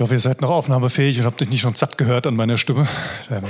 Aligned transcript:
Ich 0.00 0.02
hoffe, 0.02 0.14
ihr 0.14 0.20
seid 0.20 0.40
noch 0.40 0.48
aufnahmefähig 0.48 1.20
und 1.20 1.26
habt 1.26 1.42
euch 1.42 1.50
nicht 1.50 1.60
schon 1.60 1.74
satt 1.74 1.98
gehört 1.98 2.26
an 2.26 2.34
meiner 2.34 2.56
Stimme. 2.56 2.88
Ähm, 3.30 3.44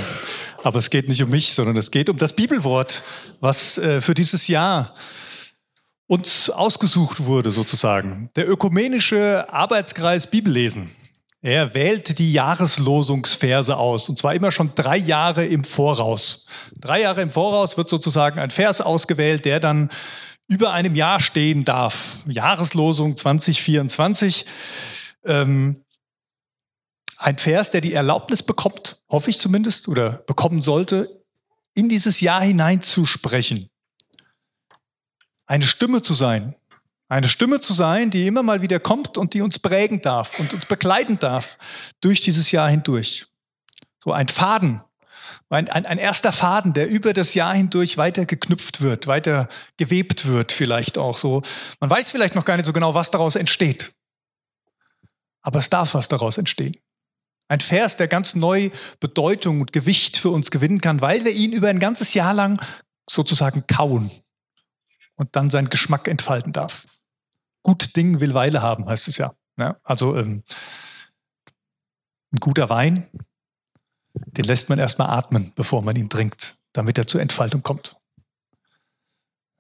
aber 0.64 0.80
es 0.80 0.90
geht 0.90 1.06
nicht 1.06 1.22
um 1.22 1.30
mich, 1.30 1.52
sondern 1.52 1.76
es 1.76 1.92
geht 1.92 2.10
um 2.10 2.18
das 2.18 2.32
Bibelwort, 2.32 3.04
was 3.38 3.78
äh, 3.78 4.00
für 4.00 4.14
dieses 4.14 4.48
Jahr 4.48 4.96
uns 6.08 6.50
ausgesucht 6.50 7.24
wurde, 7.24 7.52
sozusagen. 7.52 8.30
Der 8.34 8.50
ökumenische 8.50 9.46
Arbeitskreis 9.48 10.26
Bibellesen. 10.26 10.90
Er 11.40 11.72
wählt 11.72 12.18
die 12.18 12.32
Jahreslosungsverse 12.32 13.76
aus, 13.76 14.08
und 14.08 14.18
zwar 14.18 14.34
immer 14.34 14.50
schon 14.50 14.72
drei 14.74 14.96
Jahre 14.96 15.46
im 15.46 15.62
Voraus. 15.62 16.48
Drei 16.80 17.02
Jahre 17.02 17.22
im 17.22 17.30
Voraus 17.30 17.76
wird 17.76 17.88
sozusagen 17.88 18.40
ein 18.40 18.50
Vers 18.50 18.80
ausgewählt, 18.80 19.44
der 19.44 19.60
dann 19.60 19.88
über 20.48 20.72
einem 20.72 20.96
Jahr 20.96 21.20
stehen 21.20 21.64
darf. 21.64 22.24
Jahreslosung 22.26 23.14
2024. 23.14 24.46
Ähm, 25.24 25.84
ein 27.20 27.38
Vers, 27.38 27.70
der 27.70 27.82
die 27.82 27.92
Erlaubnis 27.92 28.42
bekommt, 28.42 29.02
hoffe 29.10 29.30
ich 29.30 29.38
zumindest, 29.38 29.88
oder 29.88 30.12
bekommen 30.26 30.62
sollte, 30.62 31.22
in 31.74 31.88
dieses 31.88 32.20
Jahr 32.20 32.42
hineinzusprechen. 32.42 33.68
Eine 35.46 35.64
Stimme 35.64 36.00
zu 36.00 36.14
sein. 36.14 36.56
Eine 37.08 37.28
Stimme 37.28 37.60
zu 37.60 37.74
sein, 37.74 38.10
die 38.10 38.26
immer 38.26 38.42
mal 38.42 38.62
wieder 38.62 38.80
kommt 38.80 39.18
und 39.18 39.34
die 39.34 39.42
uns 39.42 39.58
prägen 39.58 40.00
darf 40.00 40.38
und 40.38 40.54
uns 40.54 40.64
begleiten 40.64 41.18
darf 41.18 41.58
durch 42.00 42.20
dieses 42.20 42.52
Jahr 42.52 42.70
hindurch. 42.70 43.26
So 44.02 44.12
ein 44.12 44.28
Faden, 44.28 44.80
ein, 45.50 45.68
ein, 45.68 45.84
ein 45.84 45.98
erster 45.98 46.32
Faden, 46.32 46.72
der 46.72 46.88
über 46.88 47.12
das 47.12 47.34
Jahr 47.34 47.52
hindurch 47.52 47.98
weiter 47.98 48.24
geknüpft 48.24 48.80
wird, 48.80 49.08
weiter 49.08 49.48
gewebt 49.76 50.26
wird 50.26 50.52
vielleicht 50.52 50.96
auch 50.96 51.18
so. 51.18 51.42
Man 51.80 51.90
weiß 51.90 52.12
vielleicht 52.12 52.36
noch 52.36 52.44
gar 52.44 52.56
nicht 52.56 52.66
so 52.66 52.72
genau, 52.72 52.94
was 52.94 53.10
daraus 53.10 53.34
entsteht. 53.34 53.92
Aber 55.42 55.58
es 55.58 55.68
darf 55.68 55.94
was 55.94 56.08
daraus 56.08 56.38
entstehen. 56.38 56.76
Ein 57.50 57.60
Vers, 57.60 57.96
der 57.96 58.08
ganz 58.08 58.34
neu 58.34 58.70
Bedeutung 59.00 59.60
und 59.60 59.72
Gewicht 59.72 60.16
für 60.16 60.30
uns 60.30 60.50
gewinnen 60.50 60.80
kann, 60.80 61.00
weil 61.00 61.24
wir 61.24 61.32
ihn 61.32 61.52
über 61.52 61.68
ein 61.68 61.80
ganzes 61.80 62.14
Jahr 62.14 62.32
lang 62.32 62.58
sozusagen 63.08 63.66
kauen 63.66 64.10
und 65.16 65.34
dann 65.36 65.50
seinen 65.50 65.68
Geschmack 65.68 66.08
entfalten 66.08 66.52
darf. 66.52 66.86
Gut 67.62 67.96
Ding 67.96 68.20
will 68.20 68.34
Weile 68.34 68.62
haben, 68.62 68.88
heißt 68.88 69.08
es 69.08 69.18
ja. 69.18 69.34
ja 69.58 69.76
also 69.82 70.16
ähm, 70.16 70.44
ein 72.32 72.38
guter 72.38 72.70
Wein 72.70 73.08
den 74.14 74.44
lässt 74.44 74.68
man 74.68 74.78
erstmal 74.78 75.10
atmen, 75.10 75.52
bevor 75.54 75.82
man 75.82 75.96
ihn 75.96 76.08
trinkt, 76.08 76.58
damit 76.72 76.98
er 76.98 77.06
zur 77.06 77.20
Entfaltung 77.20 77.62
kommt. 77.62 77.96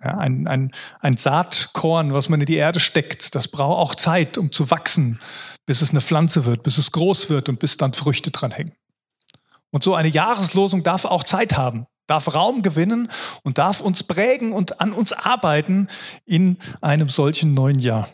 Ja, 0.02 0.16
ein, 0.16 0.46
ein, 0.46 0.72
ein 1.00 1.16
Saatkorn, 1.18 2.14
was 2.14 2.30
man 2.30 2.40
in 2.40 2.46
die 2.46 2.56
Erde 2.56 2.80
steckt, 2.80 3.34
das 3.34 3.48
braucht 3.48 3.78
auch 3.78 3.94
Zeit, 3.94 4.38
um 4.38 4.50
zu 4.50 4.70
wachsen, 4.70 5.18
bis 5.66 5.82
es 5.82 5.90
eine 5.90 6.00
Pflanze 6.00 6.46
wird, 6.46 6.62
bis 6.62 6.78
es 6.78 6.92
groß 6.92 7.28
wird 7.28 7.50
und 7.50 7.58
bis 7.58 7.76
dann 7.76 7.92
Früchte 7.92 8.30
dran 8.30 8.50
hängen. 8.50 8.72
Und 9.70 9.84
so 9.84 9.94
eine 9.94 10.08
Jahreslosung 10.08 10.82
darf 10.82 11.04
auch 11.04 11.22
Zeit 11.22 11.56
haben, 11.56 11.86
darf 12.06 12.34
Raum 12.34 12.62
gewinnen 12.62 13.08
und 13.42 13.58
darf 13.58 13.80
uns 13.80 14.02
prägen 14.02 14.52
und 14.52 14.80
an 14.80 14.92
uns 14.92 15.12
arbeiten 15.12 15.88
in 16.24 16.56
einem 16.80 17.10
solchen 17.10 17.52
neuen 17.52 17.78
Jahr. 17.78 18.08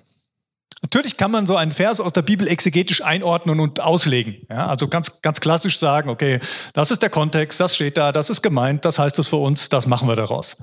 Natürlich 0.83 1.17
kann 1.17 1.31
man 1.31 1.47
so 1.47 1.57
einen 1.57 1.73
Vers 1.73 2.01
aus 2.01 2.13
der 2.13 2.23
Bibel 2.23 2.47
exegetisch 2.49 3.03
einordnen 3.03 3.61
und 3.61 3.81
auslegen. 3.81 4.39
Ja, 4.51 4.67
also 4.67 4.89
ganz, 4.89 5.23
ganz 5.23 5.41
klassisch 5.41 5.79
sagen, 5.79 6.11
okay, 6.11 6.41
das 6.75 6.91
ist 6.91 7.01
der 7.01 7.11
Kontext, 7.11 7.59
das 7.61 7.75
steht 7.75 7.97
da, 7.97 8.13
das 8.13 8.29
ist 8.29 8.43
gemeint, 8.43 8.85
das 8.85 8.99
heißt 8.99 9.19
es 9.19 9.29
für 9.29 9.37
uns, 9.37 9.69
das 9.69 9.87
machen 9.87 10.09
wir 10.09 10.17
daraus. 10.17 10.57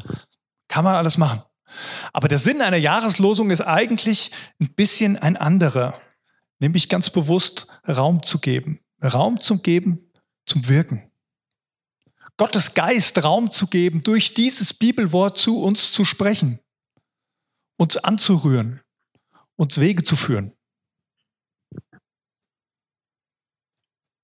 Kann 0.73 0.85
man 0.85 0.95
alles 0.95 1.19
machen. 1.19 1.43
Aber 2.13 2.27
der 2.27 2.39
Sinn 2.39 2.59
einer 2.59 2.77
Jahreslosung 2.77 3.51
ist 3.51 3.61
eigentlich 3.61 4.31
ein 4.59 4.73
bisschen 4.73 5.17
ein 5.17 5.37
anderer. 5.37 6.01
Nämlich 6.57 6.89
ganz 6.89 7.11
bewusst 7.11 7.67
Raum 7.87 8.23
zu 8.23 8.39
geben. 8.39 8.79
Raum 9.03 9.37
zu 9.37 9.59
geben 9.59 10.11
zum 10.47 10.67
Wirken. 10.67 11.11
Gottes 12.37 12.73
Geist 12.73 13.23
Raum 13.23 13.51
zu 13.51 13.67
geben, 13.67 14.01
durch 14.01 14.33
dieses 14.33 14.73
Bibelwort 14.73 15.37
zu 15.37 15.61
uns 15.61 15.91
zu 15.91 16.05
sprechen, 16.05 16.59
uns 17.77 17.97
anzurühren, 17.97 18.81
uns 19.55 19.79
Wege 19.79 20.01
zu 20.01 20.15
führen. 20.15 20.53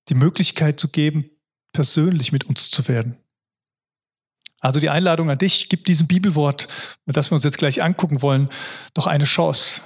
Die 0.08 0.16
Möglichkeit 0.16 0.80
zu 0.80 0.88
geben, 0.88 1.30
persönlich 1.72 2.32
mit 2.32 2.42
uns 2.42 2.72
zu 2.72 2.88
werden. 2.88 3.22
Also 4.60 4.78
die 4.78 4.90
Einladung 4.90 5.30
an 5.30 5.38
dich, 5.38 5.68
gib 5.68 5.84
diesem 5.84 6.06
Bibelwort, 6.06 6.68
das 7.06 7.30
wir 7.30 7.34
uns 7.34 7.44
jetzt 7.44 7.58
gleich 7.58 7.82
angucken 7.82 8.22
wollen, 8.22 8.50
doch 8.94 9.06
eine 9.06 9.24
Chance, 9.24 9.80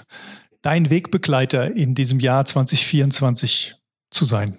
dein 0.62 0.90
Wegbegleiter 0.90 1.74
in 1.74 1.94
diesem 1.94 2.20
Jahr 2.20 2.44
2024 2.44 3.76
zu 4.10 4.24
sein. 4.24 4.58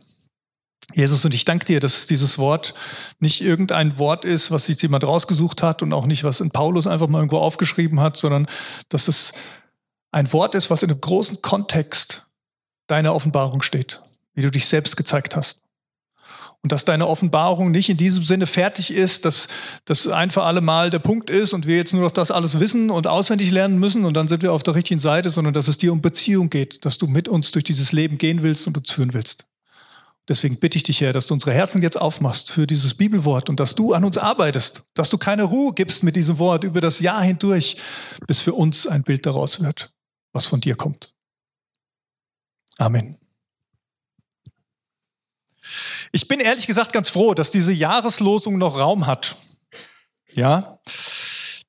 Jesus, 0.94 1.26
und 1.26 1.34
ich 1.34 1.46
danke 1.46 1.66
dir, 1.66 1.80
dass 1.80 2.06
dieses 2.06 2.38
Wort 2.38 2.76
nicht 3.20 3.42
irgendein 3.42 3.98
Wort 3.98 4.24
ist, 4.24 4.52
was 4.52 4.68
sich 4.68 4.80
jemand 4.82 5.04
rausgesucht 5.04 5.64
hat 5.64 5.82
und 5.82 5.92
auch 5.94 6.06
nicht, 6.06 6.24
was 6.24 6.42
in 6.42 6.52
Paulus 6.52 6.86
einfach 6.86 7.08
mal 7.08 7.18
irgendwo 7.18 7.40
aufgeschrieben 7.40 8.00
hat, 8.00 8.18
sondern 8.18 8.48
dass 8.90 9.08
es 9.08 9.34
ein 10.12 10.32
Wort 10.32 10.54
ist, 10.56 10.70
was 10.70 10.84
in 10.84 10.92
einem 10.92 11.02
großen 11.02 11.42
Kontext 11.42 12.28
deiner 12.88 13.16
Offenbarung 13.16 13.64
steht, 13.64 14.02
wie 14.36 14.44
du 14.44 14.52
dich 14.52 14.68
selbst 14.68 14.96
gezeigt 14.96 15.36
hast. 15.36 15.60
Und 16.66 16.72
dass 16.72 16.84
deine 16.84 17.06
Offenbarung 17.06 17.70
nicht 17.70 17.90
in 17.90 17.98
diesem 17.98 18.24
Sinne 18.24 18.48
fertig 18.48 18.92
ist, 18.92 19.26
dass 19.26 19.48
das 19.86 20.08
ein 20.08 20.32
für 20.32 20.42
alle 20.42 20.62
Mal 20.62 20.90
der 20.90 20.98
Punkt 20.98 21.30
ist 21.30 21.54
und 21.54 21.68
wir 21.68 21.78
jetzt 21.78 21.94
nur 21.94 22.02
noch 22.02 22.10
das 22.10 22.32
alles 22.32 22.60
wissen 22.60 22.90
und 22.90 23.06
auswendig 23.06 23.52
lernen 23.52 23.78
müssen 23.78 24.04
und 24.04 24.16
dann 24.16 24.28
sind 24.28 24.42
wir 24.42 24.52
auf 24.52 24.64
der 24.64 24.74
richtigen 24.74 25.00
Seite, 25.00 25.30
sondern 25.30 25.54
dass 25.54 25.68
es 25.68 25.78
dir 25.78 25.94
um 25.94 26.02
Beziehung 26.02 26.50
geht, 26.50 26.84
dass 26.84 26.98
du 26.98 27.06
mit 27.06 27.28
uns 27.28 27.52
durch 27.52 27.64
dieses 27.64 27.92
Leben 27.92 28.18
gehen 28.18 28.42
willst 28.42 28.66
und 28.66 28.76
uns 28.76 28.90
führen 28.90 29.14
willst. 29.14 29.46
Deswegen 30.28 30.60
bitte 30.60 30.78
ich 30.78 30.84
dich, 30.84 31.02
Herr, 31.02 31.14
dass 31.14 31.28
du 31.28 31.36
unsere 31.36 31.54
Herzen 31.54 31.84
jetzt 31.84 32.02
aufmachst 32.02 32.50
für 32.50 32.66
dieses 32.66 32.96
Bibelwort 32.96 33.48
und 33.48 33.60
dass 33.60 33.76
du 33.76 33.94
an 33.94 34.04
uns 34.04 34.18
arbeitest, 34.18 34.82
dass 34.96 35.12
du 35.12 35.20
keine 35.20 35.44
Ruhe 35.44 35.72
gibst 35.72 36.02
mit 36.02 36.16
diesem 36.16 36.40
Wort 36.40 36.64
über 36.64 36.82
das 36.82 37.00
Jahr 37.00 37.22
hindurch, 37.22 37.78
bis 38.26 38.42
für 38.42 38.54
uns 38.54 38.88
ein 38.88 39.04
Bild 39.04 39.28
daraus 39.28 39.62
wird 39.62 39.92
was 40.36 40.46
von 40.46 40.60
dir 40.60 40.76
kommt. 40.76 41.16
Amen. 42.78 43.25
Ich 46.16 46.30
bin 46.30 46.40
ehrlich 46.40 46.66
gesagt 46.66 46.94
ganz 46.94 47.10
froh, 47.10 47.34
dass 47.34 47.52
diese 47.52 47.74
Jahreslosung 47.74 48.58
noch 48.58 48.80
Raum 48.80 49.06
hat. 49.06 49.36
Ja, 50.32 50.80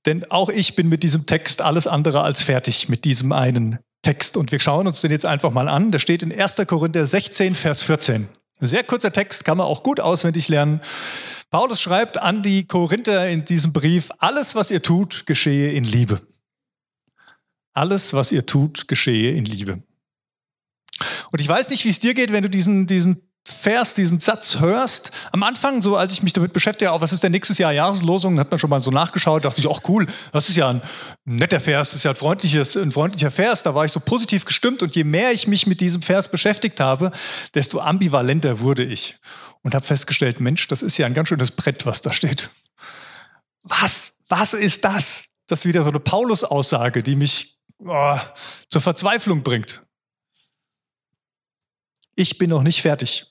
denn 0.06 0.30
auch 0.30 0.50
ich 0.50 0.76
bin 0.76 0.88
mit 0.88 1.02
diesem 1.02 1.26
Text 1.26 1.60
alles 1.60 1.88
andere 1.88 2.22
als 2.22 2.42
fertig 2.42 2.88
mit 2.88 3.04
diesem 3.04 3.32
einen 3.32 3.80
Text. 4.02 4.36
Und 4.36 4.52
wir 4.52 4.60
schauen 4.60 4.86
uns 4.86 5.00
den 5.00 5.10
jetzt 5.10 5.26
einfach 5.26 5.50
mal 5.50 5.66
an. 5.66 5.90
Der 5.90 5.98
steht 5.98 6.22
in 6.22 6.32
1. 6.32 6.64
Korinther 6.68 7.08
16, 7.08 7.56
Vers 7.56 7.82
14. 7.82 8.28
Ein 8.60 8.66
sehr 8.68 8.84
kurzer 8.84 9.12
Text, 9.12 9.44
kann 9.44 9.58
man 9.58 9.66
auch 9.66 9.82
gut 9.82 9.98
auswendig 9.98 10.46
lernen. 10.46 10.80
Paulus 11.50 11.80
schreibt 11.80 12.16
an 12.16 12.44
die 12.44 12.68
Korinther 12.68 13.28
in 13.28 13.44
diesem 13.44 13.72
Brief, 13.72 14.12
alles, 14.18 14.54
was 14.54 14.70
ihr 14.70 14.80
tut, 14.80 15.26
geschehe 15.26 15.72
in 15.72 15.82
Liebe. 15.82 16.24
Alles, 17.74 18.12
was 18.12 18.30
ihr 18.30 18.46
tut, 18.46 18.86
geschehe 18.86 19.32
in 19.32 19.44
Liebe. 19.44 19.82
Und 21.32 21.40
ich 21.40 21.48
weiß 21.48 21.68
nicht, 21.70 21.84
wie 21.84 21.90
es 21.90 21.98
dir 21.98 22.14
geht, 22.14 22.30
wenn 22.30 22.44
du 22.44 22.48
diesen, 22.48 22.86
diesen 22.86 23.25
Vers, 23.48 23.94
diesen 23.94 24.18
Satz 24.18 24.58
hörst. 24.58 25.12
Am 25.30 25.42
Anfang, 25.42 25.80
so 25.80 25.96
als 25.96 26.12
ich 26.12 26.22
mich 26.22 26.32
damit 26.32 26.52
beschäftige, 26.52 26.90
auch 26.90 27.00
was 27.00 27.12
ist 27.12 27.22
denn 27.22 27.32
nächstes 27.32 27.58
Jahr 27.58 27.72
Jahreslosung, 27.72 28.38
hat 28.40 28.50
man 28.50 28.58
schon 28.58 28.70
mal 28.70 28.80
so 28.80 28.90
nachgeschaut, 28.90 29.44
dachte 29.44 29.60
ich, 29.60 29.68
ach 29.70 29.80
cool, 29.88 30.06
das 30.32 30.48
ist 30.48 30.56
ja 30.56 30.68
ein 30.68 30.82
netter 31.24 31.60
Vers, 31.60 31.90
das 31.90 31.98
ist 31.98 32.04
ja 32.04 32.10
ein, 32.10 32.16
freundliches, 32.16 32.76
ein 32.76 32.90
freundlicher 32.90 33.30
Vers. 33.30 33.62
Da 33.62 33.74
war 33.74 33.84
ich 33.84 33.92
so 33.92 34.00
positiv 34.00 34.44
gestimmt 34.44 34.82
und 34.82 34.96
je 34.96 35.04
mehr 35.04 35.32
ich 35.32 35.46
mich 35.46 35.66
mit 35.66 35.80
diesem 35.80 36.02
Vers 36.02 36.28
beschäftigt 36.28 36.80
habe, 36.80 37.12
desto 37.54 37.80
ambivalenter 37.80 38.60
wurde 38.60 38.84
ich. 38.84 39.16
Und 39.62 39.74
habe 39.74 39.86
festgestellt, 39.86 40.40
Mensch, 40.40 40.66
das 40.68 40.82
ist 40.82 40.96
ja 40.96 41.06
ein 41.06 41.14
ganz 41.14 41.28
schönes 41.28 41.50
Brett, 41.50 41.86
was 41.86 42.00
da 42.00 42.12
steht. 42.12 42.50
Was? 43.62 44.14
Was 44.28 44.54
ist 44.54 44.84
das? 44.84 45.24
Das 45.46 45.60
ist 45.60 45.66
wieder 45.66 45.82
so 45.82 45.90
eine 45.90 46.00
Paulus-Aussage, 46.00 47.02
die 47.02 47.16
mich 47.16 47.58
oh, 47.84 48.18
zur 48.68 48.80
Verzweiflung 48.80 49.42
bringt. 49.42 49.82
Ich 52.16 52.38
bin 52.38 52.50
noch 52.50 52.62
nicht 52.62 52.82
fertig. 52.82 53.26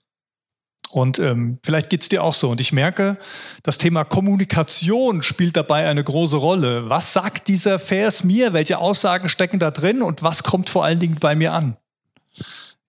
Und 0.96 1.20
ähm, 1.20 1.60
vielleicht 1.62 1.90
geht's 1.90 2.08
dir 2.08 2.24
auch 2.24 2.34
so. 2.34 2.50
Und 2.50 2.62
ich 2.62 2.72
merke, 2.72 3.18
das 3.64 3.78
Thema 3.78 4.06
Kommunikation 4.06 5.24
spielt 5.24 5.58
dabei 5.58 5.90
eine 5.90 6.02
große 6.02 6.38
Rolle. 6.38 6.90
Was 6.90 7.12
sagt 7.12 7.50
dieser 7.50 7.80
Vers 7.80 8.24
mir? 8.24 8.54
Welche 8.54 8.78
Aussagen 8.78 9.28
stecken 9.28 9.60
da 9.60 9.72
drin? 9.72 10.02
Und 10.02 10.24
was 10.24 10.44
kommt 10.44 10.70
vor 10.70 10.86
allen 10.86 11.02
Dingen 11.02 11.18
bei 11.20 11.36
mir 11.36 11.52
an? 11.52 11.76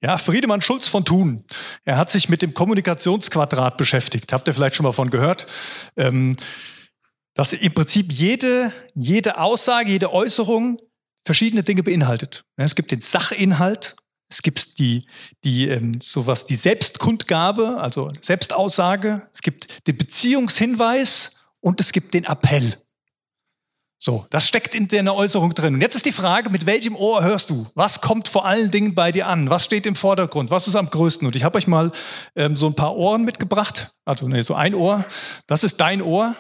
Ja, 0.01 0.19
Friedemann 0.19 0.61
Schulz 0.61 0.87
von 0.87 1.05
Thun. 1.05 1.43
Er 1.85 1.97
hat 1.97 2.09
sich 2.09 2.29
mit 2.29 2.43
dem 2.43 2.55
Kommunikationsquadrat 2.55 3.77
beschäftigt. 3.77 4.33
Habt 4.33 4.47
ihr 4.47 4.55
vielleicht 4.55 4.77
schon 4.77 4.85
mal 4.85 4.93
von 4.93 5.11
gehört? 5.11 5.47
Ähm, 5.97 6.37
dass 7.35 7.55
im 7.55 7.75
Prinzip 7.75 8.13
jede, 8.13 8.73
jede 8.95 9.41
Aussage, 9.41 9.91
jede 9.91 10.13
Äußerung 10.13 10.79
verschiedene 11.25 11.65
Dinge 11.65 11.83
beinhaltet. 11.83 12.45
Es 12.57 12.77
gibt 12.77 12.93
den 12.93 13.01
Sachinhalt, 13.01 13.97
es 14.29 14.43
gibt 14.43 14.79
die, 14.79 15.07
die 15.45 15.69
ähm, 15.69 16.01
sowas, 16.01 16.47
die 16.47 16.57
Selbstkundgabe, 16.57 17.79
also 17.81 18.13
Selbstaussage, 18.21 19.29
es 19.33 19.43
gibt 19.43 19.87
den 19.87 19.97
Beziehungshinweis 19.97 21.37
und 21.61 21.81
es 21.81 21.93
gibt 21.93 22.15
den 22.15 22.25
Appell. 22.25 22.77
So, 23.99 24.27
das 24.31 24.47
steckt 24.47 24.75
in 24.75 24.89
deiner 24.89 25.15
Äußerung 25.15 25.55
drin. 25.55 25.75
Und 25.75 25.81
jetzt 25.81 25.97
ist 25.97 26.05
die 26.05 26.13
Frage, 26.13 26.51
mit 26.51 26.67
welchem 26.67 26.95
Ohr 26.95 27.25
hörst 27.25 27.49
du? 27.49 27.67
Was 27.75 28.03
kommt 28.03 28.29
vor 28.29 28.45
allen 28.45 28.71
Dingen 28.71 28.95
bei 28.95 29.11
dir 29.11 29.27
an? 29.27 29.49
Was 29.49 29.65
steht 29.65 29.87
im 29.87 29.97
Vordergrund? 29.97 30.51
Was 30.51 30.69
ist 30.69 30.77
am 30.77 30.91
größten? 30.91 31.27
Und 31.27 31.35
ich 31.35 31.45
habe 31.45 31.57
euch 31.57 31.67
mal 31.67 31.91
ähm, 32.35 32.57
so 32.57 32.67
ein 32.67 32.75
paar 32.75 32.95
Ohren 32.95 33.25
mitgebracht. 33.25 33.95
Also 34.05 34.29
nee, 34.29 34.43
so 34.43 34.55
ein 34.55 34.75
Ohr. 34.75 35.07
Das 35.47 35.65
ist 35.65 35.81
dein 35.81 36.03
Ohr. 36.03 36.37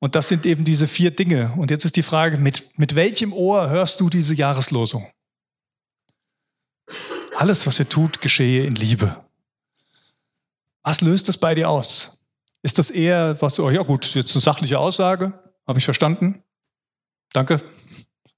Und 0.00 0.16
das 0.16 0.28
sind 0.28 0.44
eben 0.44 0.64
diese 0.64 0.88
vier 0.88 1.12
Dinge. 1.12 1.54
Und 1.56 1.70
jetzt 1.70 1.84
ist 1.84 1.94
die 1.94 2.02
Frage, 2.02 2.36
mit, 2.36 2.78
mit 2.78 2.96
welchem 2.96 3.32
Ohr 3.32 3.70
hörst 3.70 4.00
du 4.00 4.10
diese 4.10 4.34
Jahreslosung? 4.34 5.06
Alles, 7.38 7.68
was 7.68 7.78
ihr 7.78 7.88
tut, 7.88 8.20
geschehe 8.20 8.64
in 8.64 8.74
Liebe. 8.74 9.24
Was 10.82 11.02
löst 11.02 11.28
es 11.28 11.38
bei 11.38 11.54
dir 11.54 11.70
aus? 11.70 12.18
Ist 12.62 12.78
das 12.78 12.90
eher 12.90 13.40
was, 13.40 13.60
oh 13.60 13.70
ja 13.70 13.84
gut, 13.84 14.12
jetzt 14.16 14.34
eine 14.34 14.40
sachliche 14.40 14.80
Aussage, 14.80 15.40
habe 15.64 15.78
ich 15.78 15.84
verstanden? 15.84 16.42
Danke. 17.32 17.62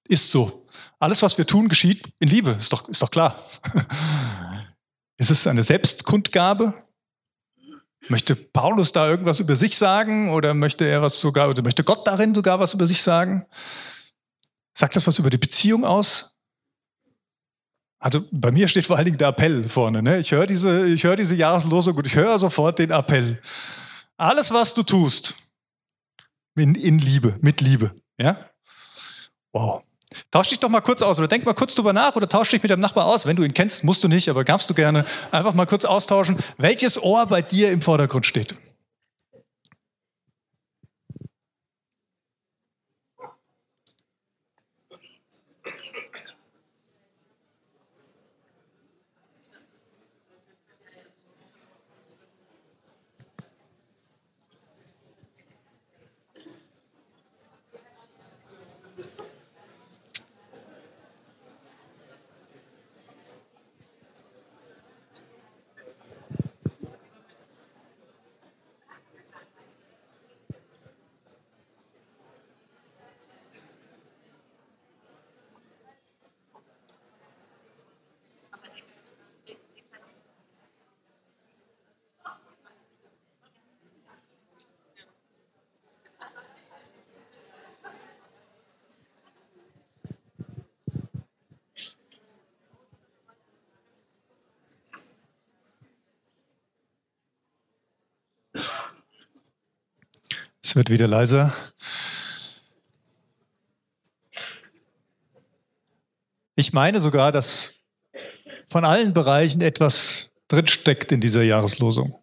Ist 0.07 0.31
so. 0.31 0.67
Alles, 0.99 1.23
was 1.23 1.39
wir 1.39 1.47
tun, 1.47 1.69
geschieht 1.69 2.13
in 2.19 2.29
Liebe. 2.29 2.51
Ist 2.51 2.75
doch, 2.75 2.91
ist 2.91 3.01
doch 3.01 3.11
klar. 3.11 3.43
ist 5.17 5.31
es 5.31 5.47
eine 5.47 5.63
Selbstkundgabe? 5.63 6.75
Möchte 8.11 8.37
Paulus 8.37 8.93
da 8.93 9.09
irgendwas 9.09 9.41
über 9.41 9.57
sich 9.57 9.79
sagen 9.79 10.29
oder 10.29 10.53
möchte 10.53 10.85
er 10.85 11.01
was 11.01 11.19
sogar, 11.19 11.49
oder 11.49 11.63
möchte 11.63 11.85
Gott 11.85 12.07
darin 12.07 12.35
sogar 12.35 12.61
was 12.61 12.75
über 12.75 12.87
sich 12.87 13.01
sagen? 13.01 13.47
Sagt 14.75 14.95
das 14.95 15.07
was 15.07 15.19
über 15.19 15.31
die 15.31 15.39
Beziehung 15.39 15.87
aus? 15.87 16.30
Also 18.01 18.23
bei 18.33 18.51
mir 18.51 18.67
steht 18.67 18.87
vor 18.87 18.97
allen 18.97 19.05
Dingen 19.05 19.19
der 19.19 19.29
Appell 19.29 19.69
vorne. 19.69 20.03
Ne? 20.03 20.19
Ich 20.19 20.33
höre 20.33 20.47
diese, 20.47 20.87
ich 20.87 21.05
höre 21.05 21.17
diese 21.17 21.35
Jahreslosung 21.35 21.97
und 21.97 22.07
ich 22.07 22.15
höre 22.15 22.39
sofort 22.39 22.79
den 22.79 22.91
Appell. 22.91 23.41
Alles, 24.17 24.51
was 24.53 24.73
du 24.73 24.83
tust, 24.83 25.37
in, 26.57 26.75
in 26.75 26.99
Liebe, 26.99 27.37
mit 27.43 27.61
Liebe. 27.61 27.95
Ja? 28.19 28.39
Wow. 29.53 29.83
Tausch 30.31 30.49
dich 30.49 30.59
doch 30.59 30.71
mal 30.71 30.81
kurz 30.81 31.03
aus 31.03 31.19
oder 31.19 31.29
denk 31.29 31.45
mal 31.45 31.55
kurz 31.55 31.75
drüber 31.75 31.93
nach 31.93 32.17
oder 32.17 32.29
tausch 32.29 32.49
dich 32.49 32.63
mit 32.63 32.71
deinem 32.71 32.81
Nachbar 32.81 33.05
aus. 33.05 33.27
Wenn 33.27 33.37
du 33.37 33.45
ihn 33.45 33.55
kennst, 33.55 33.85
musst 33.85 34.03
du 34.03 34.09
nicht, 34.09 34.29
aber 34.29 34.45
darfst 34.45 34.69
du 34.71 34.75
gerne 34.75 35.05
einfach 35.31 35.55
mal 35.55 35.67
kurz 35.67 35.85
austauschen, 35.85 36.37
welches 36.57 37.01
Ohr 37.01 37.27
bei 37.27 37.43
dir 37.43 37.71
im 37.71 37.83
Vordergrund 37.83 38.27
steht. 38.27 38.57
Es 100.71 100.77
wird 100.77 100.89
wieder 100.89 101.09
leiser. 101.09 101.53
Ich 106.55 106.73
meine 106.73 107.01
sogar, 107.01 107.33
dass 107.33 107.75
von 108.69 108.85
allen 108.85 109.13
Bereichen 109.13 109.63
etwas 109.63 110.31
drinsteckt 110.47 111.11
in 111.11 111.21
dieser 111.21 111.43
Jahreslosung. 111.43 112.15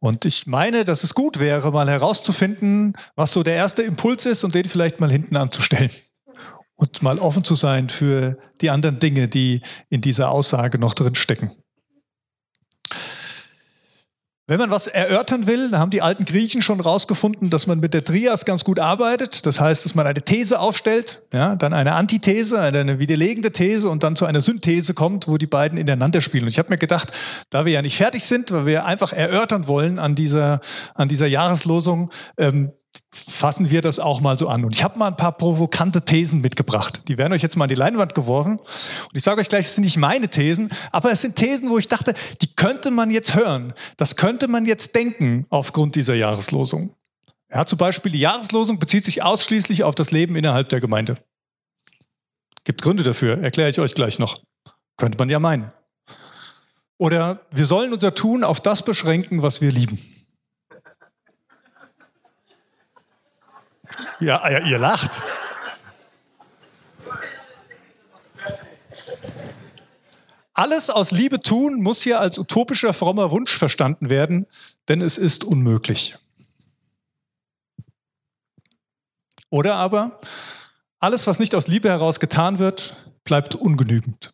Und 0.00 0.24
ich 0.24 0.48
meine, 0.48 0.84
dass 0.84 1.04
es 1.04 1.14
gut 1.14 1.38
wäre, 1.38 1.70
mal 1.70 1.88
herauszufinden, 1.88 2.94
was 3.14 3.32
so 3.32 3.44
der 3.44 3.54
erste 3.54 3.82
Impuls 3.82 4.26
ist 4.26 4.42
und 4.42 4.56
den 4.56 4.64
vielleicht 4.64 4.98
mal 4.98 5.08
hinten 5.08 5.36
anzustellen. 5.36 5.92
Und 6.74 7.02
mal 7.02 7.20
offen 7.20 7.44
zu 7.44 7.54
sein 7.54 7.88
für 7.88 8.36
die 8.60 8.70
anderen 8.70 8.98
Dinge, 8.98 9.28
die 9.28 9.62
in 9.90 10.00
dieser 10.00 10.32
Aussage 10.32 10.76
noch 10.76 10.94
drinstecken. 10.94 11.52
Wenn 14.52 14.58
man 14.58 14.70
was 14.70 14.86
erörtern 14.86 15.46
will, 15.46 15.70
dann 15.70 15.80
haben 15.80 15.88
die 15.88 16.02
alten 16.02 16.26
Griechen 16.26 16.60
schon 16.60 16.78
rausgefunden, 16.78 17.48
dass 17.48 17.66
man 17.66 17.80
mit 17.80 17.94
der 17.94 18.04
Trias 18.04 18.44
ganz 18.44 18.64
gut 18.64 18.78
arbeitet. 18.78 19.46
Das 19.46 19.60
heißt, 19.60 19.82
dass 19.86 19.94
man 19.94 20.06
eine 20.06 20.20
These 20.20 20.60
aufstellt, 20.60 21.22
ja, 21.32 21.56
dann 21.56 21.72
eine 21.72 21.94
Antithese, 21.94 22.60
eine 22.60 22.98
widerlegende 22.98 23.50
These 23.50 23.88
und 23.88 24.02
dann 24.02 24.14
zu 24.14 24.26
einer 24.26 24.42
Synthese 24.42 24.92
kommt, 24.92 25.26
wo 25.26 25.38
die 25.38 25.46
beiden 25.46 25.78
ineinander 25.78 26.20
spielen. 26.20 26.42
Und 26.42 26.50
ich 26.50 26.58
habe 26.58 26.68
mir 26.68 26.76
gedacht, 26.76 27.12
da 27.48 27.64
wir 27.64 27.72
ja 27.72 27.80
nicht 27.80 27.96
fertig 27.96 28.24
sind, 28.24 28.52
weil 28.52 28.66
wir 28.66 28.84
einfach 28.84 29.14
erörtern 29.14 29.66
wollen 29.68 29.98
an 29.98 30.14
dieser, 30.14 30.60
an 30.94 31.08
dieser 31.08 31.28
Jahreslosung, 31.28 32.10
ähm, 32.36 32.72
fassen 33.10 33.70
wir 33.70 33.82
das 33.82 33.98
auch 33.98 34.20
mal 34.20 34.38
so 34.38 34.48
an. 34.48 34.64
Und 34.64 34.74
ich 34.74 34.82
habe 34.82 34.98
mal 34.98 35.08
ein 35.08 35.16
paar 35.16 35.32
provokante 35.32 36.04
Thesen 36.04 36.40
mitgebracht. 36.40 37.02
Die 37.08 37.18
werden 37.18 37.32
euch 37.32 37.42
jetzt 37.42 37.56
mal 37.56 37.64
an 37.64 37.68
die 37.68 37.74
Leinwand 37.74 38.14
geworfen. 38.14 38.58
Und 38.58 39.14
ich 39.14 39.22
sage 39.22 39.40
euch 39.40 39.48
gleich, 39.48 39.66
es 39.66 39.74
sind 39.74 39.84
nicht 39.84 39.96
meine 39.96 40.28
Thesen, 40.28 40.70
aber 40.90 41.10
es 41.12 41.20
sind 41.20 41.36
Thesen, 41.36 41.68
wo 41.70 41.78
ich 41.78 41.88
dachte, 41.88 42.14
die 42.40 42.54
könnte 42.54 42.90
man 42.90 43.10
jetzt 43.10 43.34
hören. 43.34 43.74
Das 43.96 44.16
könnte 44.16 44.48
man 44.48 44.66
jetzt 44.66 44.94
denken 44.94 45.46
aufgrund 45.50 45.94
dieser 45.94 46.14
Jahreslosung. 46.14 46.94
Ja, 47.50 47.66
zum 47.66 47.76
Beispiel 47.76 48.12
die 48.12 48.20
Jahreslosung 48.20 48.78
bezieht 48.78 49.04
sich 49.04 49.22
ausschließlich 49.22 49.84
auf 49.84 49.94
das 49.94 50.10
Leben 50.10 50.36
innerhalb 50.36 50.70
der 50.70 50.80
Gemeinde. 50.80 51.16
Gibt 52.64 52.80
Gründe 52.80 53.02
dafür, 53.02 53.38
erkläre 53.38 53.68
ich 53.68 53.78
euch 53.78 53.94
gleich 53.94 54.18
noch. 54.18 54.40
Könnte 54.96 55.18
man 55.18 55.28
ja 55.28 55.38
meinen. 55.38 55.72
Oder 56.96 57.40
wir 57.50 57.66
sollen 57.66 57.92
unser 57.92 58.14
Tun 58.14 58.44
auf 58.44 58.60
das 58.60 58.84
beschränken, 58.84 59.42
was 59.42 59.60
wir 59.60 59.72
lieben. 59.72 59.98
Ja, 64.20 64.48
ja 64.48 64.58
ihr 64.60 64.78
lacht. 64.78 65.20
Alles 70.54 70.90
aus 70.90 71.12
Liebe 71.12 71.40
tun 71.40 71.82
muss 71.82 72.02
hier 72.02 72.20
als 72.20 72.38
utopischer, 72.38 72.92
frommer 72.92 73.30
Wunsch 73.30 73.56
verstanden 73.56 74.10
werden, 74.10 74.46
denn 74.88 75.00
es 75.00 75.16
ist 75.16 75.44
unmöglich. 75.44 76.16
Oder 79.48 79.76
aber, 79.76 80.18
alles, 80.98 81.26
was 81.26 81.38
nicht 81.38 81.54
aus 81.54 81.68
Liebe 81.68 81.88
heraus 81.88 82.20
getan 82.20 82.58
wird, 82.58 82.96
bleibt 83.24 83.54
ungenügend. 83.54 84.32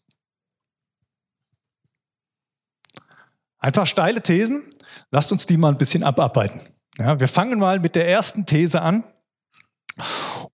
Ein 3.59 3.73
paar 3.73 3.87
steile 3.87 4.23
Thesen, 4.23 4.63
lasst 5.11 5.33
uns 5.33 5.47
die 5.47 5.57
mal 5.57 5.71
ein 5.71 5.79
bisschen 5.79 6.03
abarbeiten. 6.03 6.61
Ja, 6.99 7.19
wir 7.21 7.29
fangen 7.29 7.59
mal 7.59 7.81
mit 7.81 7.95
der 7.95 8.09
ersten 8.09 8.45
These 8.45 8.81
an 8.83 9.05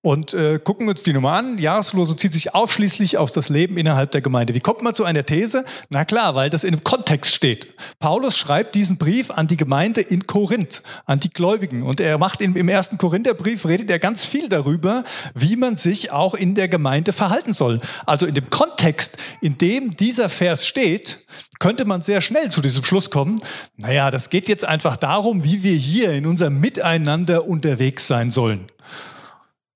und 0.02 0.34
äh, 0.34 0.58
gucken 0.58 0.88
uns 0.88 1.02
die 1.02 1.12
Nummer 1.12 1.32
an. 1.32 1.58
Jahreslose 1.58 2.16
zieht 2.16 2.32
sich 2.32 2.54
ausschließlich 2.54 3.18
auf 3.18 3.32
das 3.32 3.48
Leben 3.48 3.76
innerhalb 3.76 4.10
der 4.12 4.20
Gemeinde. 4.20 4.54
Wie 4.54 4.60
kommt 4.60 4.82
man 4.82 4.94
zu 4.94 5.04
einer 5.04 5.24
These? 5.24 5.64
Na 5.88 6.04
klar, 6.04 6.34
weil 6.34 6.50
das 6.50 6.64
in 6.64 6.74
einem 6.74 6.84
Kontext 6.84 7.34
steht. 7.34 7.68
Paulus 7.98 8.36
schreibt 8.36 8.74
diesen 8.74 8.98
Brief 8.98 9.30
an 9.30 9.46
die 9.46 9.56
Gemeinde 9.56 10.00
in 10.00 10.26
Korinth, 10.26 10.82
an 11.06 11.20
die 11.20 11.30
Gläubigen. 11.30 11.82
Und 11.82 12.00
er 12.00 12.18
macht 12.18 12.40
in, 12.40 12.54
im 12.56 12.68
ersten 12.68 12.98
Korintherbrief, 12.98 13.64
redet 13.66 13.90
er 13.90 13.98
ganz 13.98 14.26
viel 14.26 14.48
darüber, 14.48 15.04
wie 15.34 15.56
man 15.56 15.76
sich 15.76 16.12
auch 16.12 16.34
in 16.34 16.54
der 16.54 16.68
Gemeinde 16.68 17.12
verhalten 17.12 17.54
soll. 17.54 17.80
Also 18.06 18.26
in 18.26 18.34
dem 18.34 18.50
Kontext, 18.50 19.16
in 19.40 19.58
dem 19.58 19.96
dieser 19.96 20.28
Vers 20.28 20.66
steht, 20.66 21.24
könnte 21.58 21.84
man 21.84 22.02
sehr 22.02 22.20
schnell 22.20 22.50
zu 22.50 22.60
diesem 22.60 22.84
Schluss 22.84 23.10
kommen, 23.10 23.40
naja, 23.76 24.10
das 24.10 24.30
geht 24.30 24.48
jetzt 24.48 24.64
einfach 24.64 24.96
darum, 24.96 25.44
wie 25.44 25.62
wir 25.62 25.74
hier 25.74 26.12
in 26.12 26.26
unserem 26.26 26.60
Miteinander 26.60 27.46
unterwegs 27.46 28.06
sein 28.06 28.30
sollen. 28.30 28.66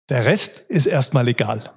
Der 0.09 0.25
Rest 0.25 0.61
ist 0.61 0.87
erstmal 0.87 1.29
egal. 1.29 1.71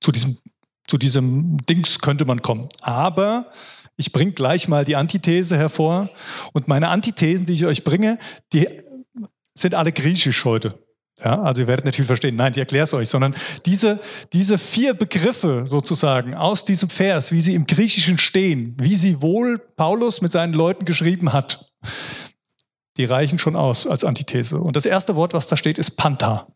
Zu 0.00 0.12
diesem, 0.12 0.38
zu 0.86 0.98
diesem 0.98 1.58
Dings 1.66 2.00
könnte 2.00 2.24
man 2.24 2.42
kommen. 2.42 2.68
Aber 2.82 3.50
ich 3.96 4.12
bringe 4.12 4.32
gleich 4.32 4.68
mal 4.68 4.84
die 4.84 4.96
Antithese 4.96 5.56
hervor. 5.56 6.10
Und 6.52 6.68
meine 6.68 6.88
Antithesen, 6.88 7.46
die 7.46 7.52
ich 7.52 7.66
euch 7.66 7.84
bringe, 7.84 8.18
die 8.52 8.68
sind 9.54 9.74
alle 9.74 9.92
griechisch 9.92 10.44
heute. 10.44 10.78
Ja, 11.22 11.42
also 11.42 11.62
ihr 11.62 11.66
werdet 11.66 11.84
nicht 11.84 11.96
viel 11.96 12.04
verstehen. 12.04 12.36
Nein, 12.36 12.52
ich 12.52 12.58
erkläre 12.58 12.84
es 12.84 12.94
euch, 12.94 13.08
sondern 13.08 13.34
diese, 13.66 13.98
diese 14.32 14.56
vier 14.56 14.94
Begriffe 14.94 15.64
sozusagen 15.66 16.34
aus 16.34 16.64
diesem 16.64 16.90
Vers, 16.90 17.32
wie 17.32 17.40
sie 17.40 17.54
im 17.54 17.66
Griechischen 17.66 18.18
stehen, 18.18 18.76
wie 18.78 18.94
sie 18.94 19.20
wohl 19.20 19.58
Paulus 19.58 20.20
mit 20.20 20.30
seinen 20.30 20.52
Leuten 20.52 20.84
geschrieben 20.84 21.32
hat, 21.32 21.72
die 22.98 23.04
reichen 23.04 23.38
schon 23.38 23.56
aus 23.56 23.86
als 23.86 24.04
Antithese. 24.04 24.58
Und 24.58 24.76
das 24.76 24.84
erste 24.84 25.16
Wort, 25.16 25.32
was 25.32 25.46
da 25.46 25.56
steht, 25.56 25.78
ist 25.78 25.92
Pantha. 25.92 26.48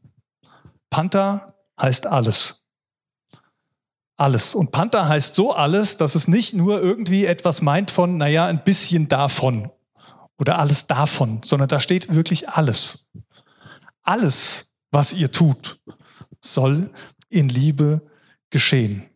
Panther 0.91 1.55
heißt 1.81 2.07
alles. 2.07 2.65
Alles. 4.17 4.55
Und 4.55 4.73
Panther 4.73 5.09
heißt 5.09 5.35
so 5.35 5.55
alles, 5.55 5.97
dass 5.97 6.15
es 6.15 6.29
nicht 6.29 6.53
nur 6.53 6.83
irgendwie 6.83 7.25
etwas 7.25 7.63
meint 7.63 7.91
von, 7.91 8.19
naja, 8.19 8.47
ein 8.47 8.63
bisschen 8.63 9.09
davon 9.09 9.71
oder 10.39 10.59
alles 10.59 10.87
davon, 10.87 11.41
sondern 11.45 11.69
da 11.69 11.81
steht 11.81 12.13
wirklich 12.13 12.49
alles. 12.49 13.09
Alles, 14.03 14.71
was 14.91 15.13
ihr 15.13 15.31
tut, 15.31 15.81
soll 16.41 16.93
in 17.29 17.49
Liebe 17.49 18.03
geschehen. 18.51 19.09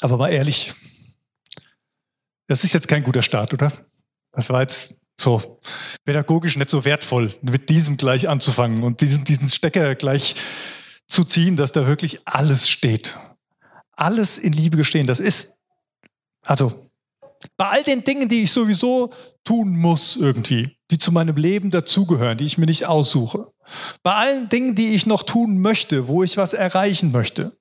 Aber 0.00 0.16
mal 0.16 0.28
ehrlich, 0.28 0.72
das 2.46 2.62
ist 2.62 2.72
jetzt 2.72 2.88
kein 2.88 3.02
guter 3.02 3.22
Start, 3.22 3.52
oder? 3.52 3.72
Das 4.36 4.50
war 4.50 4.60
jetzt 4.60 4.96
so 5.18 5.58
pädagogisch 6.04 6.56
nicht 6.56 6.70
so 6.70 6.84
wertvoll, 6.84 7.34
mit 7.40 7.70
diesem 7.70 7.96
gleich 7.96 8.28
anzufangen 8.28 8.82
und 8.82 9.00
diesen, 9.00 9.24
diesen 9.24 9.48
Stecker 9.48 9.94
gleich 9.94 10.36
zu 11.08 11.24
ziehen, 11.24 11.56
dass 11.56 11.72
da 11.72 11.86
wirklich 11.86 12.20
alles 12.26 12.68
steht. 12.68 13.18
Alles 13.92 14.36
in 14.36 14.52
Liebe 14.52 14.76
gestehen. 14.76 15.06
Das 15.06 15.20
ist, 15.20 15.56
also, 16.42 16.90
bei 17.56 17.66
all 17.66 17.82
den 17.82 18.04
Dingen, 18.04 18.28
die 18.28 18.42
ich 18.42 18.52
sowieso 18.52 19.10
tun 19.42 19.70
muss 19.76 20.16
irgendwie, 20.16 20.76
die 20.90 20.98
zu 20.98 21.12
meinem 21.12 21.36
Leben 21.36 21.70
dazugehören, 21.70 22.36
die 22.36 22.44
ich 22.44 22.58
mir 22.58 22.66
nicht 22.66 22.86
aussuche. 22.86 23.50
Bei 24.02 24.14
allen 24.14 24.50
Dingen, 24.50 24.74
die 24.74 24.94
ich 24.94 25.06
noch 25.06 25.22
tun 25.22 25.60
möchte, 25.60 26.08
wo 26.08 26.22
ich 26.22 26.36
was 26.36 26.52
erreichen 26.52 27.10
möchte. 27.10 27.56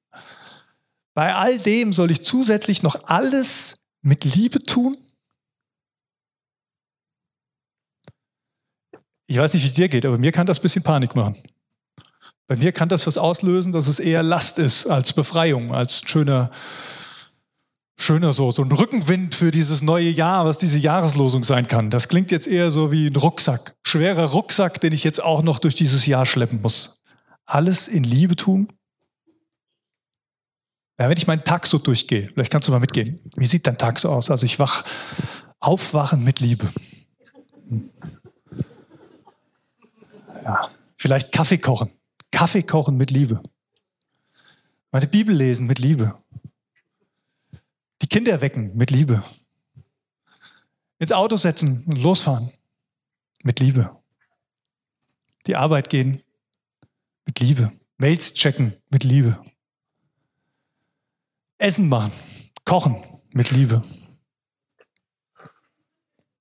Bei 1.13 1.35
all 1.35 1.57
dem 1.59 1.93
soll 1.93 2.11
ich 2.11 2.25
zusätzlich 2.25 2.83
noch 2.83 2.97
alles 3.05 3.85
mit 4.01 4.25
Liebe 4.25 4.59
tun? 4.59 4.97
Ich 9.27 9.37
weiß 9.37 9.53
nicht, 9.53 9.63
wie 9.63 9.67
es 9.67 9.73
dir 9.73 9.89
geht, 9.89 10.05
aber 10.05 10.17
mir 10.17 10.31
kann 10.31 10.45
das 10.45 10.59
ein 10.59 10.61
bisschen 10.61 10.83
Panik 10.83 11.15
machen. 11.15 11.35
Bei 12.47 12.55
mir 12.55 12.71
kann 12.71 12.89
das 12.89 13.07
was 13.07 13.17
auslösen, 13.17 13.71
dass 13.71 13.87
es 13.87 13.99
eher 13.99 14.21
Last 14.21 14.59
ist 14.59 14.85
als 14.85 15.13
Befreiung, 15.13 15.71
als 15.71 16.03
schöner, 16.05 16.51
schöner 17.97 18.33
so, 18.33 18.51
so 18.51 18.61
ein 18.61 18.71
Rückenwind 18.71 19.33
für 19.33 19.49
dieses 19.49 19.81
neue 19.81 20.09
Jahr, 20.09 20.45
was 20.45 20.59
diese 20.59 20.77
Jahreslosung 20.77 21.43
sein 21.43 21.67
kann. 21.67 21.89
Das 21.89 22.07
klingt 22.07 22.29
jetzt 22.29 22.45
eher 22.45 22.69
so 22.69 22.91
wie 22.91 23.07
ein 23.07 23.15
Rucksack. 23.15 23.75
Schwerer 23.83 24.25
Rucksack, 24.25 24.79
den 24.79 24.93
ich 24.93 25.03
jetzt 25.03 25.23
auch 25.23 25.41
noch 25.41 25.57
durch 25.57 25.73
dieses 25.73 26.05
Jahr 26.05 26.27
schleppen 26.27 26.61
muss. 26.61 27.01
Alles 27.47 27.87
in 27.87 28.03
Liebe 28.03 28.35
tun? 28.35 28.67
Ja, 30.99 31.09
wenn 31.09 31.17
ich 31.17 31.27
meinen 31.27 31.43
Tag 31.43 31.65
so 31.65 31.79
durchgehe, 31.79 32.29
vielleicht 32.31 32.51
kannst 32.51 32.67
du 32.67 32.71
mal 32.71 32.79
mitgehen. 32.79 33.19
Wie 33.35 33.45
sieht 33.45 33.65
dein 33.65 33.77
Tag 33.77 33.99
so 33.99 34.09
aus? 34.09 34.29
Also 34.29 34.45
ich 34.45 34.59
wach, 34.59 34.85
aufwachen 35.59 36.23
mit 36.23 36.39
Liebe. 36.39 36.69
Ja, 40.45 40.69
vielleicht 40.95 41.31
Kaffee 41.31 41.57
kochen. 41.57 41.91
Kaffee 42.31 42.61
kochen 42.61 42.97
mit 42.97 43.09
Liebe. 43.09 43.41
Meine 44.91 45.07
Bibel 45.07 45.35
lesen 45.35 45.65
mit 45.65 45.79
Liebe. 45.79 46.21
Die 48.03 48.07
Kinder 48.07 48.39
wecken 48.41 48.75
mit 48.77 48.91
Liebe. 48.91 49.23
Ins 50.99 51.11
Auto 51.11 51.37
setzen 51.37 51.83
und 51.85 51.97
losfahren 51.97 52.51
mit 53.43 53.59
Liebe. 53.59 53.99
Die 55.47 55.55
Arbeit 55.55 55.89
gehen 55.89 56.21
mit 57.25 57.39
Liebe. 57.39 57.71
Mails 57.97 58.35
checken 58.35 58.75
mit 58.91 59.03
Liebe. 59.03 59.41
Essen 61.57 61.89
machen, 61.89 62.11
kochen 62.65 63.03
mit 63.31 63.49
Liebe. 63.49 63.83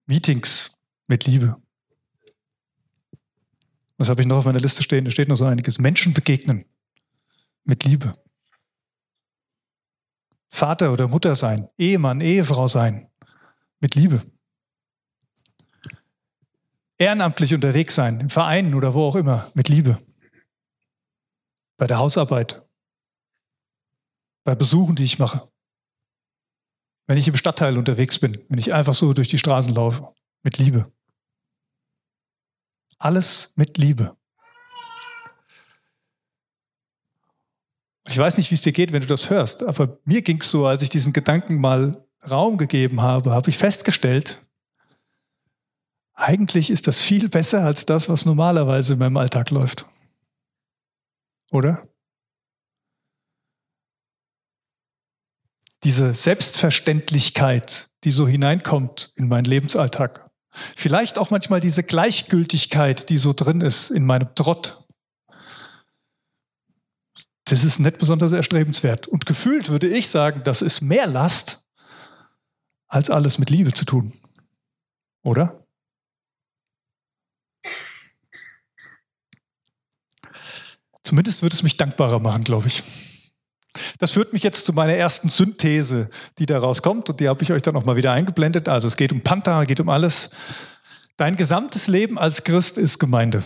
Meetings 0.06 0.76
mit 1.06 1.24
Liebe. 1.24 1.63
Was 4.04 4.10
habe 4.10 4.20
ich 4.20 4.28
noch 4.28 4.36
auf 4.36 4.44
meiner 4.44 4.60
Liste 4.60 4.82
stehen? 4.82 5.06
Da 5.06 5.10
steht 5.10 5.28
noch 5.28 5.36
so 5.36 5.46
einiges. 5.46 5.78
Menschen 5.78 6.12
begegnen 6.12 6.66
mit 7.64 7.84
Liebe. 7.84 8.12
Vater 10.50 10.92
oder 10.92 11.08
Mutter 11.08 11.34
sein, 11.34 11.70
Ehemann, 11.78 12.20
Ehefrau 12.20 12.68
sein 12.68 13.08
mit 13.80 13.94
Liebe. 13.94 14.30
Ehrenamtlich 16.98 17.54
unterwegs 17.54 17.94
sein, 17.94 18.20
im 18.20 18.28
Verein 18.28 18.74
oder 18.74 18.92
wo 18.92 19.04
auch 19.06 19.16
immer, 19.16 19.50
mit 19.54 19.70
Liebe. 19.70 19.96
Bei 21.78 21.86
der 21.86 21.96
Hausarbeit, 21.96 22.60
bei 24.44 24.54
Besuchen, 24.54 24.96
die 24.96 25.04
ich 25.04 25.18
mache. 25.18 25.44
Wenn 27.06 27.16
ich 27.16 27.26
im 27.26 27.36
Stadtteil 27.36 27.78
unterwegs 27.78 28.18
bin, 28.18 28.44
wenn 28.50 28.58
ich 28.58 28.74
einfach 28.74 28.94
so 28.94 29.14
durch 29.14 29.28
die 29.28 29.38
Straßen 29.38 29.74
laufe, 29.74 30.12
mit 30.42 30.58
Liebe. 30.58 30.92
Alles 32.98 33.52
mit 33.56 33.78
Liebe. 33.78 34.16
Ich 38.06 38.18
weiß 38.18 38.36
nicht, 38.36 38.50
wie 38.50 38.54
es 38.54 38.62
dir 38.62 38.72
geht, 38.72 38.92
wenn 38.92 39.00
du 39.00 39.06
das 39.06 39.30
hörst, 39.30 39.62
aber 39.62 39.98
mir 40.04 40.22
ging 40.22 40.40
es 40.40 40.50
so, 40.50 40.66
als 40.66 40.82
ich 40.82 40.90
diesen 40.90 41.12
Gedanken 41.12 41.60
mal 41.60 42.06
Raum 42.30 42.58
gegeben 42.58 43.00
habe, 43.00 43.30
habe 43.30 43.50
ich 43.50 43.58
festgestellt, 43.58 44.40
eigentlich 46.14 46.70
ist 46.70 46.86
das 46.86 47.00
viel 47.00 47.28
besser 47.28 47.62
als 47.64 47.86
das, 47.86 48.08
was 48.08 48.24
normalerweise 48.24 48.92
in 48.92 48.98
meinem 48.98 49.16
Alltag 49.16 49.50
läuft. 49.50 49.88
Oder? 51.50 51.82
diese 55.84 56.14
Selbstverständlichkeit, 56.14 57.90
die 58.04 58.10
so 58.10 58.26
hineinkommt 58.26 59.12
in 59.16 59.28
meinen 59.28 59.44
Lebensalltag. 59.44 60.24
Vielleicht 60.76 61.18
auch 61.18 61.30
manchmal 61.30 61.60
diese 61.60 61.82
Gleichgültigkeit, 61.82 63.08
die 63.10 63.18
so 63.18 63.32
drin 63.32 63.60
ist 63.60 63.90
in 63.90 64.04
meinem 64.04 64.34
Trott. 64.34 64.84
Das 67.44 67.64
ist 67.64 67.78
nicht 67.78 67.98
besonders 67.98 68.32
erstrebenswert. 68.32 69.06
Und 69.06 69.26
gefühlt 69.26 69.68
würde 69.68 69.88
ich 69.88 70.08
sagen, 70.08 70.42
das 70.44 70.62
ist 70.62 70.80
mehr 70.80 71.06
Last, 71.06 71.64
als 72.88 73.10
alles 73.10 73.38
mit 73.38 73.50
Liebe 73.50 73.72
zu 73.72 73.84
tun. 73.84 74.12
Oder? 75.22 75.66
Zumindest 81.02 81.42
würde 81.42 81.54
es 81.54 81.62
mich 81.62 81.76
dankbarer 81.76 82.18
machen, 82.18 82.44
glaube 82.44 82.68
ich. 82.68 82.82
Das 83.98 84.12
führt 84.12 84.32
mich 84.32 84.42
jetzt 84.42 84.66
zu 84.66 84.72
meiner 84.72 84.94
ersten 84.94 85.28
Synthese, 85.28 86.10
die 86.38 86.46
daraus 86.46 86.82
kommt 86.82 87.08
und 87.10 87.20
die 87.20 87.28
habe 87.28 87.42
ich 87.42 87.52
euch 87.52 87.62
dann 87.62 87.74
nochmal 87.74 87.96
wieder 87.96 88.12
eingeblendet. 88.12 88.68
Also 88.68 88.88
es 88.88 88.96
geht 88.96 89.12
um 89.12 89.20
Panther, 89.20 89.64
geht 89.66 89.80
um 89.80 89.88
alles. 89.88 90.30
Dein 91.16 91.36
gesamtes 91.36 91.86
Leben 91.86 92.18
als 92.18 92.42
Christ 92.42 92.76
ist 92.76 92.98
Gemeinde. 92.98 93.44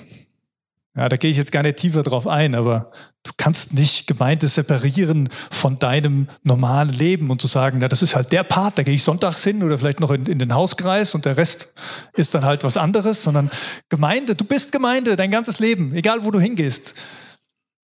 Ja, 0.96 1.08
da 1.08 1.16
gehe 1.16 1.30
ich 1.30 1.36
jetzt 1.36 1.52
gar 1.52 1.62
nicht 1.62 1.76
tiefer 1.76 2.02
drauf 2.02 2.26
ein, 2.26 2.56
aber 2.56 2.90
du 3.22 3.30
kannst 3.36 3.74
nicht 3.74 4.08
Gemeinde 4.08 4.48
separieren 4.48 5.28
von 5.50 5.76
deinem 5.76 6.28
normalen 6.42 6.92
Leben 6.92 7.30
und 7.30 7.40
zu 7.40 7.46
sagen, 7.46 7.78
na, 7.80 7.86
das 7.86 8.02
ist 8.02 8.16
halt 8.16 8.32
der 8.32 8.42
Part, 8.42 8.78
da 8.78 8.82
gehe 8.82 8.94
ich 8.94 9.04
sonntags 9.04 9.44
hin 9.44 9.62
oder 9.62 9.78
vielleicht 9.78 10.00
noch 10.00 10.10
in, 10.10 10.26
in 10.26 10.40
den 10.40 10.54
Hauskreis 10.54 11.14
und 11.14 11.24
der 11.24 11.36
Rest 11.36 11.72
ist 12.14 12.34
dann 12.34 12.44
halt 12.44 12.64
was 12.64 12.76
anderes, 12.76 13.22
sondern 13.22 13.48
Gemeinde, 13.90 14.34
du 14.34 14.44
bist 14.44 14.72
Gemeinde 14.72 15.14
dein 15.14 15.30
ganzes 15.30 15.60
Leben, 15.60 15.94
egal 15.94 16.24
wo 16.24 16.32
du 16.32 16.40
hingehst. 16.40 16.94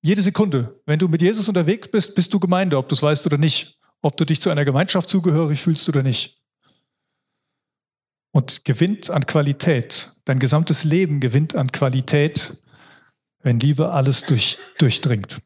Jede 0.05 0.21
Sekunde. 0.21 0.83
Wenn 0.85 0.99
du 0.99 1.09
mit 1.09 1.23
Jesus 1.23 1.49
unterwegs 1.49 1.89
bist, 1.91 2.15
bist 2.15 2.35
du 2.35 2.39
Gemeinde, 2.39 2.77
ob 2.77 2.91
du 2.91 2.95
es 2.95 3.03
weißt 3.03 3.25
oder 3.25 3.39
nicht. 3.39 3.79
Ob 4.03 4.19
du 4.19 4.27
dich 4.27 4.39
zu 4.39 4.51
einer 4.51 4.67
Gemeinschaft 4.67 5.09
zugehörig 5.09 5.59
fühlst 5.59 5.89
oder 5.89 6.03
nicht. 6.03 6.37
Und 8.31 8.67
gewinnt 8.67 9.09
an 9.09 9.25
Qualität. 9.25 10.15
Dein 10.27 10.39
gesamtes 10.39 10.85
Leben 10.85 11.21
gewinnt 11.21 11.55
an 11.55 11.73
Qualität, 11.73 12.63
wenn 13.41 13.59
Liebe 13.59 13.93
alles 13.93 14.27
durch, 14.27 14.59
durchdringt. 14.77 15.41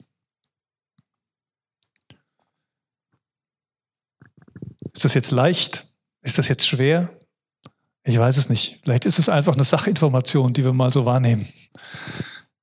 Ist 4.93 5.05
das 5.05 5.15
jetzt 5.15 5.31
leicht? 5.31 5.87
Ist 6.23 6.38
das 6.38 6.49
jetzt 6.49 6.67
schwer? 6.67 7.17
Ich 8.03 8.19
weiß 8.19 8.37
es 8.37 8.49
nicht. 8.49 8.81
Vielleicht 8.83 9.05
ist 9.05 9.21
es 9.21 9.29
einfach 9.29 9.55
eine 9.55 9.62
Sachinformation, 9.62 10.53
die 10.53 10.65
wir 10.65 10.73
mal 10.73 10.93
so 10.93 11.05
wahrnehmen. 11.05 11.47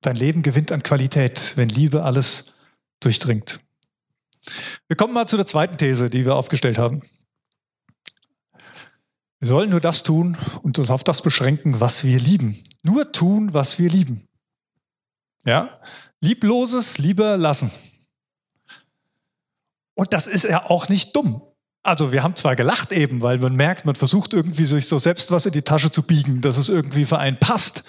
Dein 0.02 0.16
Leben 0.16 0.42
gewinnt 0.42 0.72
an 0.72 0.82
Qualität, 0.82 1.52
wenn 1.56 1.68
Liebe 1.68 2.04
alles 2.04 2.52
durchdringt. 3.00 3.60
Wir 4.86 4.96
kommen 4.96 5.12
mal 5.12 5.26
zu 5.26 5.36
der 5.36 5.46
zweiten 5.46 5.78
These, 5.78 6.10
die 6.10 6.24
wir 6.24 6.36
aufgestellt 6.36 6.78
haben. 6.78 7.02
Wir 9.38 9.48
sollen 9.48 9.70
nur 9.70 9.80
das 9.80 10.02
tun 10.02 10.36
und 10.62 10.78
uns 10.78 10.90
auf 10.90 11.04
das 11.04 11.22
beschränken, 11.22 11.80
was 11.80 12.04
wir 12.04 12.18
lieben. 12.18 12.62
Nur 12.82 13.12
tun, 13.12 13.52
was 13.52 13.78
wir 13.78 13.90
lieben. 13.90 14.26
Ja? 15.44 15.78
Liebloses 16.20 16.98
lieber 16.98 17.36
lassen. 17.36 17.70
Und 19.94 20.12
das 20.12 20.26
ist 20.26 20.44
ja 20.44 20.68
auch 20.70 20.88
nicht 20.88 21.14
dumm. 21.14 21.42
Also 21.86 22.10
wir 22.10 22.24
haben 22.24 22.34
zwar 22.34 22.56
gelacht 22.56 22.90
eben, 22.90 23.22
weil 23.22 23.38
man 23.38 23.54
merkt, 23.54 23.84
man 23.86 23.94
versucht 23.94 24.32
irgendwie 24.32 24.64
sich 24.64 24.88
so 24.88 24.98
selbst 24.98 25.30
was 25.30 25.46
in 25.46 25.52
die 25.52 25.62
Tasche 25.62 25.88
zu 25.88 26.02
biegen, 26.02 26.40
dass 26.40 26.56
es 26.56 26.68
irgendwie 26.68 27.04
für 27.04 27.18
einen 27.18 27.38
passt. 27.38 27.84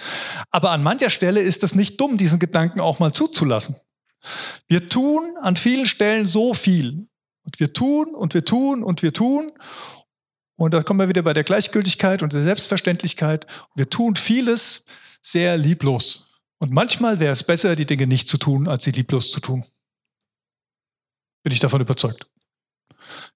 Aber 0.51 0.69
an 0.69 0.83
mancher 0.83 1.09
Stelle 1.09 1.41
ist 1.41 1.63
es 1.63 1.73
nicht 1.73 1.99
dumm, 1.99 2.15
diesen 2.17 2.37
Gedanken 2.37 2.79
auch 2.79 2.99
mal 2.99 3.11
zuzulassen. 3.11 3.75
Wir 4.67 4.87
tun 4.87 5.35
an 5.41 5.55
vielen 5.55 5.87
Stellen 5.87 6.27
so 6.27 6.53
viel. 6.53 7.07
Und 7.43 7.59
wir 7.59 7.73
tun 7.73 8.13
und 8.13 8.35
wir 8.35 8.45
tun 8.45 8.83
und 8.83 9.01
wir 9.01 9.13
tun. 9.13 9.51
Und 10.57 10.75
da 10.75 10.83
kommen 10.83 10.99
wir 10.99 11.09
wieder 11.09 11.23
bei 11.23 11.33
der 11.33 11.43
Gleichgültigkeit 11.43 12.21
und 12.21 12.33
der 12.33 12.43
Selbstverständlichkeit. 12.43 13.47
Wir 13.73 13.89
tun 13.89 14.15
vieles 14.15 14.85
sehr 15.23 15.57
lieblos. 15.57 16.29
Und 16.59 16.71
manchmal 16.71 17.19
wäre 17.19 17.33
es 17.33 17.43
besser, 17.43 17.75
die 17.75 17.85
Dinge 17.87 18.05
nicht 18.05 18.29
zu 18.29 18.37
tun, 18.37 18.67
als 18.67 18.83
sie 18.83 18.91
lieblos 18.91 19.31
zu 19.31 19.39
tun. 19.39 19.65
Bin 21.43 21.51
ich 21.51 21.59
davon 21.59 21.81
überzeugt. 21.81 22.27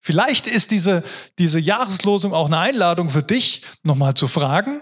Vielleicht 0.01 0.48
ist 0.48 0.72
diese, 0.72 1.03
diese 1.38 1.60
Jahreslosung 1.60 2.34
auch 2.34 2.48
eine 2.48 2.58
Einladung 2.58 3.10
für 3.10 3.24
dich, 3.24 3.62
nochmal 3.84 4.15
zu 4.15 4.27
fragen, 4.27 4.81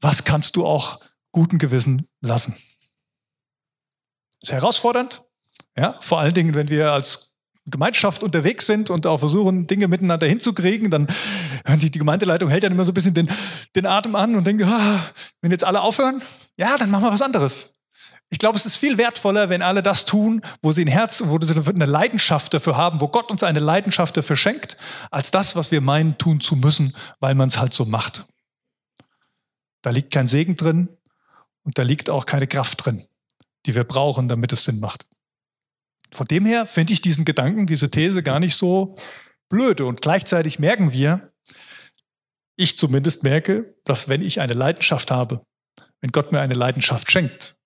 was 0.00 0.24
kannst 0.24 0.56
du 0.56 0.64
auch 0.64 1.00
guten 1.32 1.58
Gewissen 1.58 2.08
lassen? 2.20 2.56
Ist 4.40 4.52
herausfordernd, 4.52 5.22
ja, 5.76 5.98
vor 6.00 6.20
allen 6.20 6.34
Dingen, 6.34 6.54
wenn 6.54 6.68
wir 6.68 6.92
als 6.92 7.34
Gemeinschaft 7.66 8.22
unterwegs 8.22 8.66
sind 8.66 8.90
und 8.90 9.06
auch 9.06 9.18
versuchen, 9.18 9.66
Dinge 9.66 9.88
miteinander 9.88 10.26
hinzukriegen, 10.26 10.90
dann 10.90 11.08
die, 11.80 11.90
die 11.90 11.98
Gemeindeleitung 11.98 12.48
hält 12.48 12.62
dann 12.62 12.72
immer 12.72 12.84
so 12.84 12.92
ein 12.92 12.94
bisschen 12.94 13.14
den, 13.14 13.28
den 13.74 13.86
Atem 13.86 14.14
an 14.14 14.36
und 14.36 14.46
denkt, 14.46 14.62
ah, 14.62 15.00
wenn 15.40 15.50
jetzt 15.50 15.64
alle 15.64 15.80
aufhören, 15.80 16.22
ja, 16.56 16.78
dann 16.78 16.90
machen 16.90 17.04
wir 17.04 17.12
was 17.12 17.22
anderes. 17.22 17.72
Ich 18.28 18.38
glaube, 18.38 18.58
es 18.58 18.66
ist 18.66 18.76
viel 18.76 18.98
wertvoller, 18.98 19.48
wenn 19.48 19.62
alle 19.62 19.82
das 19.82 20.04
tun, 20.04 20.42
wo 20.60 20.72
sie 20.72 20.84
ein 20.84 20.88
Herz, 20.88 21.22
wo 21.26 21.38
sie 21.40 21.54
eine 21.54 21.86
Leidenschaft 21.86 22.52
dafür 22.52 22.76
haben, 22.76 23.00
wo 23.00 23.08
Gott 23.08 23.30
uns 23.30 23.44
eine 23.44 23.60
Leidenschaft 23.60 24.16
dafür 24.16 24.36
schenkt, 24.36 24.76
als 25.10 25.30
das, 25.30 25.54
was 25.54 25.70
wir 25.70 25.80
meinen, 25.80 26.18
tun 26.18 26.40
zu 26.40 26.56
müssen, 26.56 26.96
weil 27.20 27.34
man 27.34 27.48
es 27.48 27.58
halt 27.58 27.72
so 27.72 27.84
macht. 27.84 28.26
Da 29.82 29.90
liegt 29.90 30.12
kein 30.12 30.26
Segen 30.26 30.56
drin 30.56 30.88
und 31.62 31.78
da 31.78 31.82
liegt 31.82 32.10
auch 32.10 32.26
keine 32.26 32.48
Kraft 32.48 32.84
drin, 32.84 33.06
die 33.64 33.76
wir 33.76 33.84
brauchen, 33.84 34.26
damit 34.26 34.52
es 34.52 34.64
Sinn 34.64 34.80
macht. 34.80 35.06
Von 36.12 36.26
dem 36.26 36.46
her 36.46 36.66
finde 36.66 36.92
ich 36.92 37.00
diesen 37.00 37.24
Gedanken, 37.24 37.66
diese 37.66 37.90
These 37.90 38.22
gar 38.22 38.40
nicht 38.40 38.56
so 38.56 38.96
blöde. 39.48 39.86
Und 39.86 40.02
gleichzeitig 40.02 40.58
merken 40.58 40.92
wir, 40.92 41.32
ich 42.56 42.78
zumindest 42.78 43.22
merke, 43.22 43.76
dass 43.84 44.08
wenn 44.08 44.22
ich 44.22 44.40
eine 44.40 44.54
Leidenschaft 44.54 45.10
habe, 45.10 45.44
wenn 46.00 46.10
Gott 46.10 46.32
mir 46.32 46.40
eine 46.40 46.54
Leidenschaft 46.54 47.10
schenkt, 47.10 47.56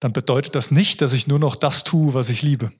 dann 0.00 0.12
bedeutet 0.12 0.54
das 0.54 0.70
nicht, 0.70 1.00
dass 1.00 1.12
ich 1.12 1.26
nur 1.26 1.38
noch 1.38 1.56
das 1.56 1.84
tue, 1.84 2.14
was 2.14 2.28
ich 2.28 2.42
liebe. 2.42 2.72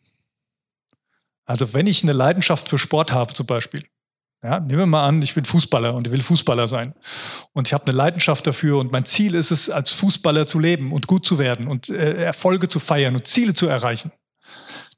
Also 1.45 1.73
wenn 1.75 1.87
ich 1.87 2.03
eine 2.03 2.13
Leidenschaft 2.13 2.69
für 2.69 2.79
Sport 2.79 3.13
habe 3.13 3.33
zum 3.33 3.47
Beispiel, 3.47 3.85
ja, 4.43 4.61
nehmen 4.61 4.79
wir 4.79 4.87
mal 4.87 5.09
an, 5.09 5.23
ich 5.23 5.35
bin 5.35 5.45
Fußballer 5.45 5.95
und 5.95 6.07
ich 6.07 6.13
will 6.13 6.21
Fußballer 6.21 6.69
sein. 6.69 6.95
Und 7.53 7.69
ich 7.69 7.75
habe 7.75 7.87
eine 7.87 7.97
Leidenschaft 7.97 8.47
dafür 8.47 8.79
und 8.79 8.93
mein 8.93 9.05
Ziel 9.05 9.35
ist 9.35 9.51
es, 9.51 9.71
als 9.71 9.93
Fußballer 9.93 10.47
zu 10.47 10.59
leben 10.59 10.93
und 10.93 11.07
gut 11.07 11.25
zu 11.25 11.39
werden 11.39 11.67
und 11.67 11.89
äh, 11.89 12.25
Erfolge 12.25 12.69
zu 12.69 12.79
feiern 12.79 13.15
und 13.15 13.27
Ziele 13.27 13.55
zu 13.55 13.67
erreichen. 13.67 14.13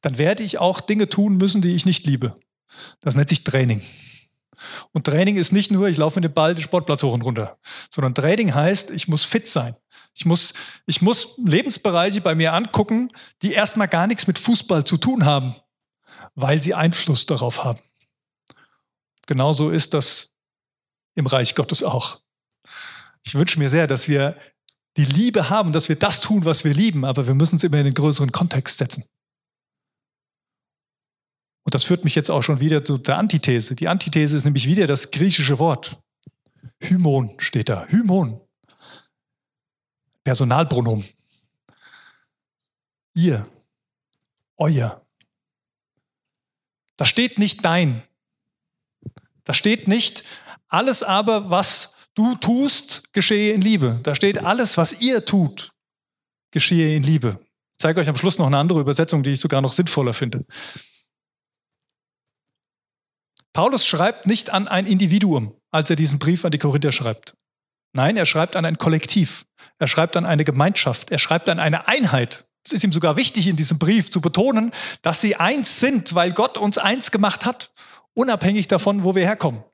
Dann 0.01 0.19
werde 0.19 0.43
ich 0.43 0.59
auch 0.59 0.81
Dinge 0.81 1.09
tun 1.09 1.37
müssen, 1.37 1.63
die 1.63 1.75
ich 1.75 1.87
nicht 1.87 2.07
liebe. 2.07 2.35
Das 3.01 3.15
nennt 3.15 3.29
sich 3.29 3.45
Training. 3.45 3.83
Und 4.93 5.05
Training 5.05 5.37
ist 5.37 5.53
nicht 5.53 5.71
nur, 5.71 5.89
ich 5.89 5.97
laufe 5.97 6.21
mit 6.21 6.25
dem 6.25 6.35
Ball 6.35 6.55
den 6.55 6.63
Sportplatz 6.63 7.03
hoch 7.03 7.13
und 7.13 7.23
runter, 7.23 7.59
sondern 7.91 8.15
Training 8.15 8.55
heißt, 8.55 8.91
ich 8.91 9.09
muss 9.09 9.25
fit 9.25 9.47
sein. 9.47 9.77
Ich 10.15 10.25
muss, 10.25 10.53
ich 10.87 11.01
muss 11.01 11.35
Lebensbereiche 11.39 12.21
bei 12.21 12.35
mir 12.35 12.53
angucken, 12.53 13.09
die 13.43 13.53
erstmal 13.53 13.89
gar 13.89 14.07
nichts 14.07 14.27
mit 14.27 14.39
Fußball 14.39 14.85
zu 14.85 14.97
tun 14.97 15.25
haben, 15.25 15.55
weil 16.35 16.61
sie 16.61 16.75
Einfluss 16.75 17.27
darauf 17.27 17.65
haben. 17.65 17.81
Genauso 19.27 19.71
ist 19.71 19.95
das 19.95 20.31
im 21.15 21.27
Reich 21.27 21.55
Gottes 21.55 21.83
auch. 21.83 22.21
Ich 23.23 23.35
wünsche 23.35 23.59
mir 23.59 23.71
sehr, 23.71 23.87
dass 23.87 24.09
wir 24.09 24.37
die 24.97 25.05
Liebe 25.05 25.51
haben, 25.51 25.71
dass 25.71 25.89
wir 25.89 25.97
das 25.97 26.21
tun, 26.21 26.45
was 26.45 26.65
wir 26.65 26.75
lieben, 26.75 27.05
aber 27.05 27.27
wir 27.27 27.35
müssen 27.35 27.57
es 27.57 27.65
immer 27.65 27.79
in 27.79 27.85
den 27.85 27.95
größeren 27.95 28.33
Kontext 28.33 28.79
setzen. 28.79 29.05
Und 31.69 31.75
das 31.75 31.85
führt 31.85 32.03
mich 32.03 32.15
jetzt 32.15 32.31
auch 32.31 32.43
schon 32.43 32.61
wieder 32.61 32.83
zu 32.83 32.97
der 32.97 33.19
Antithese. 33.19 33.77
Die 33.77 33.89
Antithese 33.89 34.39
ist 34.39 34.45
nämlich 34.45 34.67
wieder 34.67 34.87
das 34.87 35.11
griechische 35.11 35.59
Wort. 35.59 35.99
Hymon 36.81 37.35
steht 37.37 37.69
da. 37.69 37.85
Hymon. 37.89 38.41
Personalpronomen. 40.25 41.05
Ihr, 43.13 43.47
euer. 44.57 45.07
Da 46.97 47.05
steht 47.05 47.39
nicht 47.39 47.63
dein. 47.63 48.01
Da 49.45 49.53
steht 49.53 49.89
nicht 49.89 50.25
alles 50.69 51.03
aber, 51.03 51.51
was 51.51 51.93
du 52.15 52.35
tust, 52.37 53.13
geschehe 53.13 53.53
in 53.53 53.61
Liebe. 53.61 54.01
Da 54.05 54.15
steht 54.15 54.43
alles, 54.43 54.79
was 54.79 55.03
ihr 55.03 55.23
tut, 55.23 55.75
geschehe 56.51 56.97
in 56.97 57.03
Liebe. 57.03 57.39
Ich 57.73 57.79
zeige 57.79 58.01
euch 58.01 58.09
am 58.09 58.17
Schluss 58.17 58.39
noch 58.39 58.47
eine 58.47 58.57
andere 58.57 58.81
Übersetzung, 58.81 59.23
die 59.23 59.33
ich 59.33 59.41
sogar 59.41 59.61
noch 59.61 59.75
sinnvoller 59.75 60.15
finde. 60.15 60.47
Paulus 63.59 63.85
schreibt 63.85 64.27
nicht 64.27 64.51
an 64.51 64.69
ein 64.69 64.87
Individuum, 64.87 65.61
als 65.73 65.91
er 65.91 65.97
diesen 65.97 66.21
Brief 66.21 66.45
an 66.45 66.53
die 66.53 66.59
Korinther 66.59 66.93
schreibt. 66.93 67.37
Nein, 67.93 68.17
er 68.17 68.25
schreibt 68.25 68.55
an 68.55 68.65
ein 68.65 68.79
Kollektiv. 68.79 69.47
Er 69.81 69.89
schreibt 69.89 70.17
an 70.17 70.27
eine 70.27 70.45
Gemeinschaft, 70.45 71.11
er 71.11 71.19
schreibt 71.19 71.49
an 71.49 71.59
eine 71.59 71.89
Einheit. 71.89 72.49
Es 72.65 72.71
ist 72.71 72.85
ihm 72.85 72.93
sogar 72.93 73.17
wichtig, 73.17 73.49
in 73.49 73.57
diesem 73.57 73.81
Brief 73.81 74.13
zu 74.13 74.21
betonen, 74.21 74.73
dass 75.03 75.21
sie 75.21 75.35
eins 75.35 75.81
sind, 75.81 76.15
weil 76.15 76.33
Gott 76.33 76.57
uns 76.57 76.79
eins 76.79 77.11
gemacht 77.11 77.45
hat, 77.45 77.73
unabhängig 78.15 78.69
davon, 78.69 79.03
wo 79.03 79.17
wir 79.17 79.25
herkommen. 79.25 79.65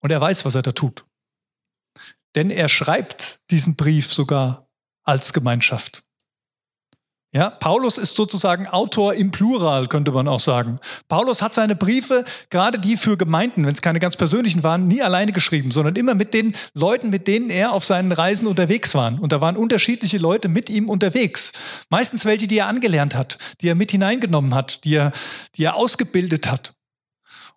Und 0.00 0.10
er 0.10 0.20
weiß, 0.22 0.46
was 0.46 0.54
er 0.54 0.62
da 0.62 0.72
tut. 0.72 1.04
Denn 2.36 2.48
er 2.48 2.70
schreibt 2.70 3.42
diesen 3.50 3.76
Brief 3.76 4.14
sogar 4.14 4.66
als 5.04 5.34
Gemeinschaft. 5.34 6.07
Ja, 7.30 7.50
Paulus 7.50 7.98
ist 7.98 8.14
sozusagen 8.14 8.66
Autor 8.66 9.12
im 9.12 9.30
Plural, 9.30 9.86
könnte 9.86 10.12
man 10.12 10.26
auch 10.28 10.40
sagen. 10.40 10.78
Paulus 11.08 11.42
hat 11.42 11.52
seine 11.52 11.76
Briefe, 11.76 12.24
gerade 12.48 12.78
die 12.78 12.96
für 12.96 13.18
Gemeinden, 13.18 13.66
wenn 13.66 13.74
es 13.74 13.82
keine 13.82 14.00
ganz 14.00 14.16
persönlichen 14.16 14.62
waren, 14.62 14.88
nie 14.88 15.02
alleine 15.02 15.32
geschrieben, 15.32 15.70
sondern 15.70 15.94
immer 15.96 16.14
mit 16.14 16.32
den 16.32 16.54
Leuten, 16.72 17.10
mit 17.10 17.26
denen 17.26 17.50
er 17.50 17.72
auf 17.72 17.84
seinen 17.84 18.12
Reisen 18.12 18.46
unterwegs 18.46 18.94
war. 18.94 19.20
Und 19.20 19.30
da 19.32 19.42
waren 19.42 19.58
unterschiedliche 19.58 20.16
Leute 20.16 20.48
mit 20.48 20.70
ihm 20.70 20.88
unterwegs. 20.88 21.52
Meistens 21.90 22.24
welche, 22.24 22.46
die 22.46 22.58
er 22.58 22.66
angelernt 22.66 23.14
hat, 23.14 23.36
die 23.60 23.68
er 23.68 23.74
mit 23.74 23.90
hineingenommen 23.90 24.54
hat, 24.54 24.84
die 24.84 24.94
er, 24.94 25.12
die 25.56 25.64
er 25.64 25.76
ausgebildet 25.76 26.50
hat. 26.50 26.72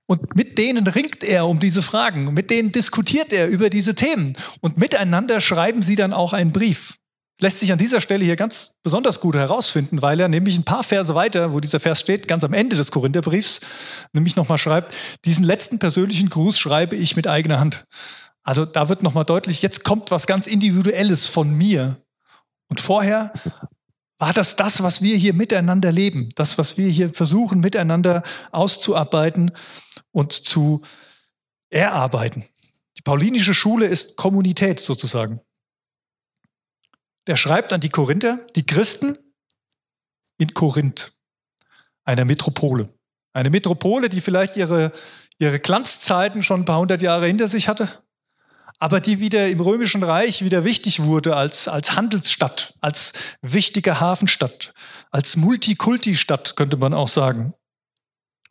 Und 0.05 0.35
mit 0.35 0.57
denen 0.57 0.85
ringt 0.85 1.23
er 1.23 1.47
um 1.47 1.59
diese 1.59 1.81
Fragen, 1.81 2.33
mit 2.33 2.49
denen 2.49 2.73
diskutiert 2.73 3.31
er 3.31 3.47
über 3.47 3.69
diese 3.69 3.95
Themen. 3.95 4.33
Und 4.59 4.77
miteinander 4.77 5.39
schreiben 5.39 5.81
sie 5.81 5.95
dann 5.95 6.11
auch 6.11 6.33
einen 6.33 6.51
Brief 6.51 6.97
lässt 7.41 7.59
sich 7.59 7.71
an 7.71 7.77
dieser 7.77 8.01
Stelle 8.01 8.23
hier 8.23 8.35
ganz 8.35 8.75
besonders 8.83 9.19
gut 9.19 9.35
herausfinden, 9.35 10.01
weil 10.01 10.19
er 10.19 10.27
nämlich 10.27 10.57
ein 10.57 10.63
paar 10.63 10.83
Verse 10.83 11.13
weiter, 11.15 11.53
wo 11.53 11.59
dieser 11.59 11.79
Vers 11.79 11.99
steht, 11.99 12.27
ganz 12.27 12.43
am 12.43 12.53
Ende 12.53 12.75
des 12.75 12.91
Korintherbriefs, 12.91 13.59
nämlich 14.13 14.35
nochmal 14.35 14.59
schreibt, 14.59 14.95
diesen 15.25 15.43
letzten 15.43 15.79
persönlichen 15.79 16.29
Gruß 16.29 16.59
schreibe 16.59 16.95
ich 16.95 17.15
mit 17.15 17.27
eigener 17.27 17.59
Hand. 17.59 17.85
Also 18.43 18.65
da 18.65 18.89
wird 18.89 19.03
nochmal 19.03 19.25
deutlich, 19.25 19.61
jetzt 19.61 19.83
kommt 19.83 20.11
was 20.11 20.27
ganz 20.27 20.47
Individuelles 20.47 21.27
von 21.27 21.51
mir. 21.51 21.97
Und 22.69 22.79
vorher 22.79 23.33
war 24.19 24.33
das 24.33 24.55
das, 24.55 24.83
was 24.83 25.01
wir 25.01 25.17
hier 25.17 25.33
miteinander 25.33 25.91
leben, 25.91 26.29
das, 26.35 26.59
was 26.59 26.77
wir 26.77 26.89
hier 26.89 27.11
versuchen 27.11 27.59
miteinander 27.59 28.21
auszuarbeiten 28.51 29.51
und 30.11 30.31
zu 30.31 30.81
erarbeiten. 31.71 32.45
Die 32.97 33.01
paulinische 33.01 33.55
Schule 33.55 33.87
ist 33.87 34.15
Kommunität 34.15 34.79
sozusagen 34.79 35.41
der 37.27 37.37
schreibt 37.37 37.73
an 37.73 37.81
die 37.81 37.89
Korinther, 37.89 38.39
die 38.55 38.65
Christen 38.65 39.17
in 40.37 40.53
Korinth, 40.53 41.17
einer 42.03 42.25
Metropole. 42.25 42.93
Eine 43.33 43.49
Metropole, 43.49 44.09
die 44.09 44.21
vielleicht 44.21 44.57
ihre, 44.57 44.91
ihre 45.37 45.59
Glanzzeiten 45.59 46.43
schon 46.43 46.61
ein 46.61 46.65
paar 46.65 46.79
hundert 46.79 47.01
Jahre 47.01 47.27
hinter 47.27 47.47
sich 47.47 47.67
hatte, 47.67 48.03
aber 48.79 48.99
die 48.99 49.19
wieder 49.19 49.47
im 49.47 49.59
Römischen 49.59 50.03
Reich 50.03 50.43
wieder 50.43 50.65
wichtig 50.65 51.03
wurde 51.03 51.35
als, 51.35 51.67
als 51.67 51.95
Handelsstadt, 51.95 52.73
als 52.81 53.13
wichtige 53.41 53.99
Hafenstadt, 53.99 54.73
als 55.11 55.35
Multikulti-Stadt, 55.35 56.55
könnte 56.55 56.77
man 56.77 56.93
auch 56.93 57.07
sagen. 57.07 57.53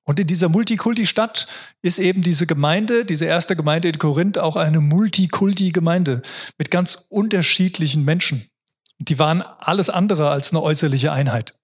Und 0.05 0.19
in 0.19 0.27
dieser 0.27 0.49
Multikulti-Stadt 0.49 1.47
ist 1.83 1.99
eben 1.99 2.23
diese 2.23 2.47
Gemeinde, 2.47 3.05
diese 3.05 3.27
erste 3.27 3.55
Gemeinde 3.55 3.89
in 3.89 3.99
Korinth, 3.99 4.39
auch 4.39 4.57
eine 4.57 4.81
Multikulti-Gemeinde 4.81 6.23
mit 6.59 6.71
ganz 6.71 7.07
unterschiedlichen 7.11 8.05
Menschen. 8.05 8.50
Die 9.01 9.19
waren 9.19 9.43
alles 9.43 9.91
andere 9.91 10.31
als 10.31 10.53
eine 10.53 10.63
äußerliche 10.63 11.11
Einheit. 11.11 11.55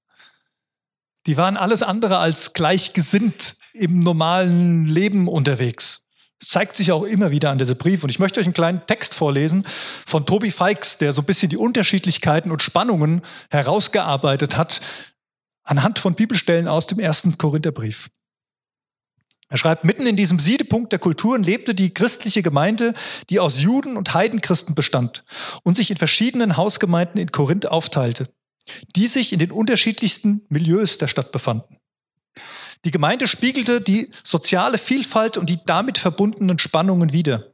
Die 1.27 1.37
waren 1.37 1.57
alles 1.57 1.83
andere 1.83 2.19
als 2.19 2.55
gleichgesinnt 2.55 3.57
im 3.75 3.99
normalen 3.99 4.87
Leben 4.87 5.29
unterwegs. 5.29 6.05
Das 6.39 6.49
zeigt 6.49 6.77
sich 6.77 6.93
auch 6.93 7.03
immer 7.03 7.31
wieder 7.31 7.51
an 7.51 7.59
diesem 7.59 7.77
Brief. 7.77 8.03
Und 8.03 8.11
ich 8.11 8.19
möchte 8.19 8.41
euch 8.41 8.47
einen 8.47 8.55
kleinen 8.55 8.87
Text 8.87 9.15
vorlesen 9.15 9.65
von 9.67 10.25
Tobi 10.25 10.51
Feix, 10.51 10.99
der 10.99 11.13
so 11.13 11.23
ein 11.23 11.27
bisschen 11.27 11.51
die 11.51 11.57
Unterschiedlichkeiten 11.57 12.51
und 12.51 12.63
Spannungen 12.63 13.23
herausgearbeitet 13.51 14.57
hat 14.57 14.81
anhand 15.67 15.99
von 15.99 16.15
Bibelstellen 16.15 16.69
aus 16.69 16.87
dem 16.87 17.01
ersten 17.01 17.37
Korintherbrief. 17.37 18.09
Er 19.49 19.59
schreibt, 19.59 19.85
mitten 19.85 20.07
in 20.07 20.17
diesem 20.17 20.39
Siedepunkt 20.39 20.91
der 20.91 20.99
Kulturen 20.99 21.45
lebte 21.45 21.75
die 21.75 21.95
christliche 21.95 22.43
Gemeinde, 22.43 22.95
die 23.31 23.39
aus 23.39 23.63
Juden 23.63 23.97
und 23.97 24.13
Heidenchristen 24.13 24.75
bestand 24.75 25.25
und 25.63 25.77
sich 25.77 25.91
in 25.91 25.97
verschiedenen 25.97 26.57
Hausgemeinden 26.57 27.21
in 27.21 27.31
Korinth 27.31 27.67
aufteilte, 27.67 28.29
die 28.97 29.07
sich 29.07 29.33
in 29.33 29.39
den 29.39 29.53
unterschiedlichsten 29.53 30.43
Milieus 30.49 30.99
der 30.99 31.07
Stadt 31.07 31.31
befanden. 31.31 31.77
Die 32.85 32.91
Gemeinde 32.91 33.29
spiegelte 33.29 33.81
die 33.81 34.11
soziale 34.25 34.79
Vielfalt 34.79 35.37
und 35.37 35.49
die 35.49 35.59
damit 35.65 35.99
verbundenen 35.99 36.59
Spannungen 36.59 37.13
wider. 37.13 37.53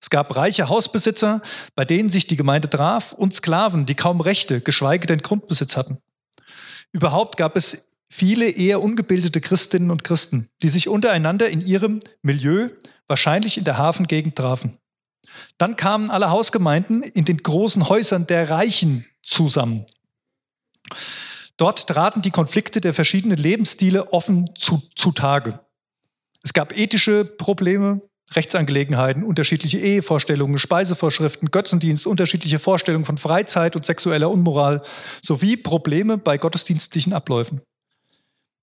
Es 0.00 0.10
gab 0.10 0.36
reiche 0.36 0.68
Hausbesitzer, 0.68 1.40
bei 1.74 1.84
denen 1.84 2.10
sich 2.10 2.26
die 2.26 2.36
Gemeinde 2.36 2.68
traf, 2.68 3.12
und 3.12 3.32
Sklaven, 3.32 3.86
die 3.86 3.94
kaum 3.94 4.20
Rechte, 4.20 4.60
geschweige 4.60 5.06
denn 5.06 5.20
Grundbesitz 5.20 5.76
hatten. 5.76 5.98
Überhaupt 6.92 7.36
gab 7.38 7.56
es 7.56 7.86
viele 8.14 8.48
eher 8.48 8.80
ungebildete 8.80 9.40
Christinnen 9.40 9.90
und 9.90 10.04
Christen, 10.04 10.48
die 10.62 10.68
sich 10.68 10.88
untereinander 10.88 11.48
in 11.48 11.60
ihrem 11.60 11.98
Milieu, 12.22 12.68
wahrscheinlich 13.08 13.58
in 13.58 13.64
der 13.64 13.76
Hafengegend, 13.76 14.36
trafen. 14.36 14.78
Dann 15.58 15.74
kamen 15.74 16.10
alle 16.10 16.30
Hausgemeinden 16.30 17.02
in 17.02 17.24
den 17.24 17.38
großen 17.38 17.88
Häusern 17.88 18.28
der 18.28 18.50
Reichen 18.50 19.04
zusammen. 19.24 19.84
Dort 21.56 21.88
traten 21.88 22.22
die 22.22 22.30
Konflikte 22.30 22.80
der 22.80 22.94
verschiedenen 22.94 23.36
Lebensstile 23.36 24.12
offen 24.12 24.50
zu, 24.54 24.80
zutage. 24.94 25.58
Es 26.44 26.52
gab 26.52 26.78
ethische 26.78 27.24
Probleme, 27.24 28.00
Rechtsangelegenheiten, 28.32 29.24
unterschiedliche 29.24 29.78
Ehevorstellungen, 29.78 30.58
Speisevorschriften, 30.58 31.50
Götzendienst, 31.50 32.06
unterschiedliche 32.06 32.60
Vorstellungen 32.60 33.04
von 33.04 33.18
Freizeit 33.18 33.74
und 33.74 33.84
sexueller 33.84 34.30
Unmoral 34.30 34.84
sowie 35.20 35.56
Probleme 35.56 36.16
bei 36.16 36.38
gottesdienstlichen 36.38 37.12
Abläufen. 37.12 37.60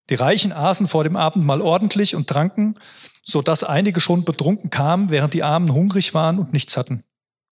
Die 0.09 0.15
Reichen 0.15 0.51
aßen 0.51 0.87
vor 0.87 1.03
dem 1.03 1.15
Abendmahl 1.15 1.61
ordentlich 1.61 2.15
und 2.15 2.27
tranken, 2.27 2.75
so 3.23 3.41
dass 3.41 3.63
einige 3.63 3.99
schon 3.99 4.25
betrunken 4.25 4.69
kamen, 4.69 5.09
während 5.09 5.33
die 5.33 5.43
Armen 5.43 5.73
hungrig 5.73 6.13
waren 6.13 6.37
und 6.37 6.53
nichts 6.53 6.75
hatten. 6.75 7.03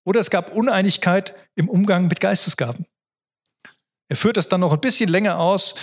Oder 0.05 0.19
es 0.19 0.29
gab 0.29 0.55
Uneinigkeit 0.55 1.35
im 1.55 1.69
Umgang 1.69 2.07
mit 2.07 2.19
Geistesgaben. 2.19 2.85
Er 4.07 4.15
führt 4.15 4.37
das 4.37 4.49
dann 4.49 4.61
noch 4.61 4.73
ein 4.73 4.81
bisschen 4.81 5.09
länger 5.09 5.39
aus, 5.39 5.75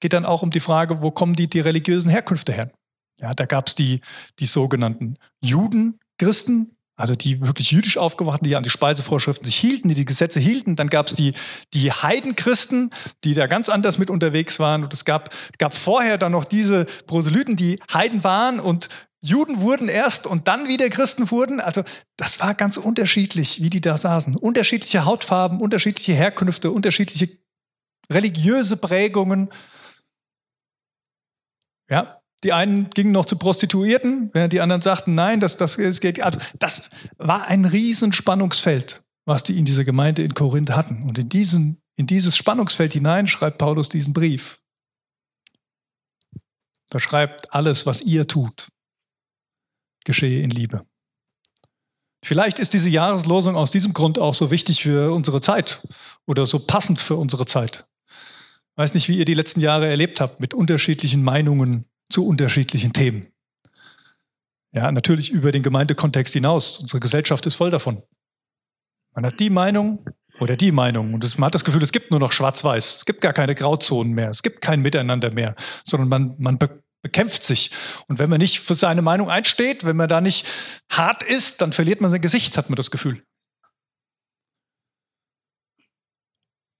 geht 0.00 0.12
dann 0.12 0.26
auch 0.26 0.42
um 0.42 0.50
die 0.50 0.60
Frage, 0.60 1.02
wo 1.02 1.10
kommen 1.10 1.34
die, 1.34 1.48
die 1.48 1.60
religiösen 1.60 2.10
Herkünfte 2.10 2.52
her? 2.52 2.72
Ja, 3.20 3.34
da 3.34 3.46
gab 3.46 3.68
es 3.68 3.74
die, 3.74 4.00
die 4.38 4.46
sogenannten 4.46 5.18
Juden, 5.40 5.98
Christen, 6.18 6.76
also 6.98 7.14
die 7.14 7.40
wirklich 7.40 7.70
jüdisch 7.70 7.96
aufgewachten, 7.96 8.46
die 8.46 8.56
an 8.56 8.64
die 8.64 8.70
Speisevorschriften 8.70 9.46
sich 9.46 9.56
hielten, 9.56 9.88
die 9.88 9.94
die 9.94 10.04
Gesetze 10.04 10.40
hielten. 10.40 10.74
Dann 10.74 10.88
gab 10.90 11.06
es 11.06 11.14
die, 11.14 11.32
die 11.72 11.92
Heidenchristen, 11.92 12.90
die 13.24 13.34
da 13.34 13.46
ganz 13.46 13.68
anders 13.68 13.98
mit 13.98 14.10
unterwegs 14.10 14.58
waren. 14.58 14.82
Und 14.82 14.92
es 14.92 15.04
gab, 15.04 15.32
gab 15.58 15.74
vorher 15.74 16.18
dann 16.18 16.32
noch 16.32 16.44
diese 16.44 16.86
Proselyten, 17.06 17.54
die 17.54 17.78
Heiden 17.92 18.24
waren 18.24 18.58
und 18.58 18.88
Juden 19.20 19.60
wurden 19.60 19.88
erst 19.88 20.26
und 20.26 20.48
dann 20.48 20.66
wieder 20.66 20.88
Christen 20.90 21.30
wurden. 21.30 21.60
Also 21.60 21.84
das 22.16 22.40
war 22.40 22.54
ganz 22.54 22.76
unterschiedlich, 22.76 23.62
wie 23.62 23.70
die 23.70 23.80
da 23.80 23.96
saßen. 23.96 24.34
Unterschiedliche 24.36 25.04
Hautfarben, 25.04 25.60
unterschiedliche 25.60 26.14
Herkünfte, 26.14 26.72
unterschiedliche 26.72 27.28
religiöse 28.12 28.76
Prägungen. 28.76 29.50
Ja, 31.88 32.17
die 32.44 32.52
einen 32.52 32.90
gingen 32.90 33.12
noch 33.12 33.24
zu 33.24 33.36
Prostituierten, 33.36 34.30
während 34.32 34.52
die 34.52 34.60
anderen 34.60 34.82
sagten, 34.82 35.14
nein, 35.14 35.40
das, 35.40 35.56
das, 35.56 35.76
das 35.76 36.00
geht. 36.00 36.22
Also 36.22 36.38
das 36.58 36.90
war 37.16 37.46
ein 37.48 37.64
Riesenspannungsfeld, 37.64 39.04
was 39.24 39.42
die 39.42 39.58
in 39.58 39.64
dieser 39.64 39.84
Gemeinde 39.84 40.22
in 40.22 40.34
Korinth 40.34 40.70
hatten. 40.70 41.02
Und 41.02 41.18
in, 41.18 41.28
diesen, 41.28 41.82
in 41.96 42.06
dieses 42.06 42.36
Spannungsfeld 42.36 42.92
hinein 42.92 43.26
schreibt 43.26 43.58
Paulus 43.58 43.88
diesen 43.88 44.12
Brief. 44.12 44.60
Da 46.90 47.00
schreibt 47.00 47.52
alles, 47.52 47.86
was 47.86 48.00
ihr 48.00 48.26
tut, 48.26 48.68
geschehe 50.04 50.42
in 50.42 50.50
Liebe. 50.50 50.86
Vielleicht 52.24 52.58
ist 52.58 52.72
diese 52.72 52.88
Jahreslosung 52.88 53.56
aus 53.56 53.70
diesem 53.70 53.92
Grund 53.92 54.18
auch 54.18 54.34
so 54.34 54.50
wichtig 54.50 54.82
für 54.82 55.12
unsere 55.12 55.40
Zeit 55.40 55.86
oder 56.26 56.46
so 56.46 56.58
passend 56.66 56.98
für 56.98 57.16
unsere 57.16 57.46
Zeit. 57.46 57.86
Ich 58.10 58.76
weiß 58.76 58.94
nicht, 58.94 59.08
wie 59.08 59.18
ihr 59.18 59.24
die 59.24 59.34
letzten 59.34 59.60
Jahre 59.60 59.88
erlebt 59.88 60.20
habt 60.20 60.40
mit 60.40 60.54
unterschiedlichen 60.54 61.22
Meinungen 61.22 61.84
zu 62.10 62.26
unterschiedlichen 62.26 62.92
Themen. 62.92 63.28
Ja, 64.72 64.92
natürlich 64.92 65.30
über 65.30 65.52
den 65.52 65.62
Gemeindekontext 65.62 66.34
hinaus. 66.34 66.78
Unsere 66.78 67.00
Gesellschaft 67.00 67.46
ist 67.46 67.54
voll 67.54 67.70
davon. 67.70 68.02
Man 69.14 69.26
hat 69.26 69.40
die 69.40 69.50
Meinung 69.50 70.04
oder 70.40 70.56
die 70.56 70.72
Meinung 70.72 71.14
und 71.14 71.38
man 71.38 71.46
hat 71.46 71.54
das 71.54 71.64
Gefühl, 71.64 71.82
es 71.82 71.92
gibt 71.92 72.10
nur 72.10 72.20
noch 72.20 72.32
Schwarz-Weiß. 72.32 72.96
Es 72.96 73.04
gibt 73.04 73.20
gar 73.20 73.32
keine 73.32 73.54
Grauzonen 73.54 74.12
mehr. 74.12 74.30
Es 74.30 74.42
gibt 74.42 74.60
kein 74.60 74.82
Miteinander 74.82 75.32
mehr, 75.32 75.54
sondern 75.84 76.08
man, 76.08 76.34
man 76.38 76.58
be 76.58 76.82
bekämpft 77.00 77.44
sich. 77.44 77.70
Und 78.08 78.18
wenn 78.18 78.28
man 78.28 78.40
nicht 78.40 78.58
für 78.58 78.74
seine 78.74 79.02
Meinung 79.02 79.30
einsteht, 79.30 79.84
wenn 79.84 79.96
man 79.96 80.08
da 80.08 80.20
nicht 80.20 80.44
hart 80.90 81.22
ist, 81.22 81.62
dann 81.62 81.72
verliert 81.72 82.00
man 82.00 82.10
sein 82.10 82.20
Gesicht, 82.20 82.56
hat 82.56 82.70
man 82.70 82.76
das 82.76 82.90
Gefühl. 82.90 83.22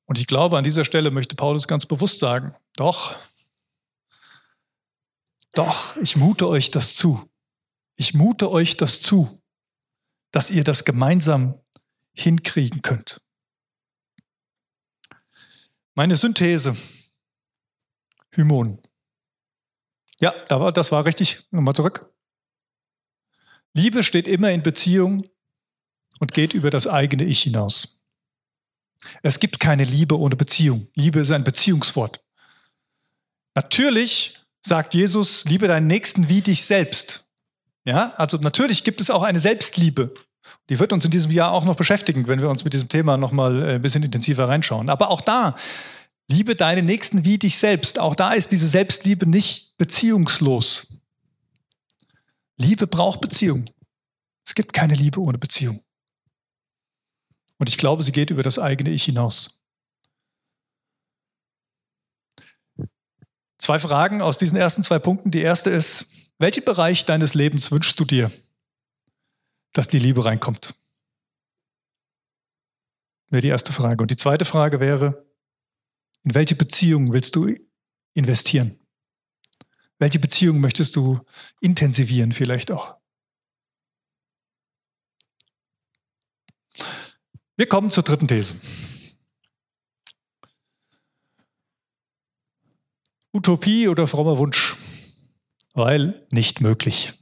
Und 0.07 0.19
ich 0.19 0.27
glaube, 0.27 0.59
an 0.59 0.65
dieser 0.65 0.85
Stelle 0.85 1.13
möchte 1.13 1.37
Paulus 1.37 1.69
ganz 1.69 1.87
bewusst 1.87 2.19
sagen, 2.19 2.57
doch, 2.75 3.17
doch, 5.55 5.97
ich 5.97 6.17
mute 6.17 6.49
euch 6.49 6.71
das 6.71 6.95
zu. 6.95 7.29
Ich 7.97 8.15
mute 8.15 8.51
euch 8.51 8.77
das 8.77 9.01
zu, 9.01 9.39
dass 10.31 10.51
ihr 10.51 10.65
das 10.65 10.85
gemeinsam 10.85 11.61
hinkriegen 12.13 12.83
könnt. 12.83 13.21
Meine 15.95 16.17
Synthese. 16.17 16.77
Hymon. 18.33 18.81
Ja, 20.21 20.33
das 20.71 20.93
war 20.93 21.05
richtig. 21.05 21.47
Nochmal 21.51 21.75
zurück. 21.75 22.13
Liebe 23.73 24.03
steht 24.03 24.29
immer 24.29 24.51
in 24.51 24.63
Beziehung 24.63 25.29
und 26.21 26.33
geht 26.33 26.55
über 26.55 26.71
das 26.71 26.87
eigene 26.87 27.25
Ich 27.25 27.43
hinaus. 27.43 27.97
Es 29.23 29.39
gibt 29.39 29.61
keine 29.61 29.85
Liebe 29.85 30.19
ohne 30.19 30.37
Beziehung. 30.37 30.89
Liebe 30.95 31.21
ist 31.21 31.31
ein 31.31 31.45
Beziehungswort. 31.45 32.25
Natürlich 33.55 34.39
sagt 34.69 34.95
Jesus, 34.95 35.45
liebe 35.47 35.67
deinen 35.67 35.87
Nächsten 35.87 36.29
wie 36.29 36.43
dich 36.43 36.65
selbst. 36.65 37.27
Ja, 37.85 38.13
also 38.17 38.37
natürlich 38.37 38.85
gibt 38.85 39.01
es 39.01 39.11
auch 39.11 39.23
eine 39.23 39.41
Selbstliebe. 39.41 40.13
Die 40.69 40.79
wird 40.79 40.93
uns 40.93 41.05
in 41.05 41.11
diesem 41.11 41.33
Jahr 41.33 41.53
auch 41.53 41.65
noch 41.65 41.77
beschäftigen, 41.77 42.27
wenn 42.27 42.41
wir 42.41 42.51
uns 42.51 42.65
mit 42.65 42.75
diesem 42.75 42.89
Thema 42.89 43.17
nochmal 43.17 43.63
äh, 43.63 43.75
ein 43.77 43.83
bisschen 43.83 44.03
intensiver 44.03 44.49
reinschauen. 44.49 44.91
Aber 44.91 45.11
auch 45.11 45.23
da, 45.23 45.57
liebe 46.29 46.55
deine 46.55 46.83
Nächsten 46.83 47.25
wie 47.25 47.39
dich 47.39 47.59
selbst. 47.59 47.99
Auch 47.99 48.15
da 48.15 48.33
ist 48.33 48.53
diese 48.53 48.69
Selbstliebe 48.69 49.27
nicht 49.27 49.77
beziehungslos. 49.79 50.89
Liebe 52.59 52.87
braucht 52.87 53.21
Beziehung. 53.21 53.65
Es 54.47 54.55
gibt 54.55 54.73
keine 54.73 54.95
Liebe 54.95 55.21
ohne 55.21 55.39
Beziehung. 55.39 55.83
Und 57.59 57.69
ich 57.69 57.79
glaube, 57.79 58.03
sie 58.03 58.13
geht 58.13 58.31
über 58.31 58.43
das 58.43 58.59
eigene 58.59 58.91
Ich 58.91 59.05
hinaus. 59.05 59.58
Zwei 63.59 63.79
Fragen 63.79 64.23
aus 64.23 64.39
diesen 64.39 64.57
ersten 64.57 64.83
zwei 64.83 64.99
Punkten. 64.99 65.31
Die 65.31 65.43
erste 65.43 65.71
ist, 65.71 66.07
welchen 66.39 66.65
Bereich 66.65 67.05
deines 67.05 67.35
Lebens 67.35 67.71
wünschst 67.73 67.99
du 67.99 68.05
dir, 68.05 68.31
dass 69.73 69.89
die 69.89 69.99
Liebe 69.99 70.25
reinkommt? 70.25 70.75
Wäre 73.31 73.43
die 73.43 73.49
erste 73.49 73.73
Frage. 73.73 74.03
Und 74.03 74.11
die 74.11 74.17
zweite 74.17 74.45
Frage 74.45 74.81
wäre, 74.81 75.27
in 76.23 76.35
welche 76.35 76.55
Beziehung 76.55 77.13
willst 77.13 77.37
du 77.37 77.55
investieren? 78.15 78.79
Welche 79.99 80.21
Beziehung 80.21 80.61
möchtest 80.61 80.95
du 80.97 81.21
intensivieren 81.61 82.33
vielleicht 82.33 82.71
auch? 82.71 82.97
Wir 87.57 87.67
kommen 87.67 87.91
zur 87.91 88.05
dritten 88.05 88.29
These. 88.29 88.55
Utopie 93.33 93.89
oder 93.89 94.07
frommer 94.07 94.39
Wunsch, 94.39 94.77
weil 95.75 96.27
nicht 96.31 96.61
möglich. 96.61 97.13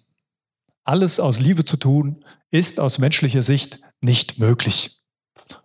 Alles 0.85 1.19
aus 1.19 1.41
Liebe 1.41 1.65
zu 1.65 1.77
tun, 1.77 2.25
ist 2.51 2.79
aus 2.79 2.99
menschlicher 2.99 3.43
Sicht 3.43 3.81
nicht 4.01 4.39
möglich. 4.39 5.01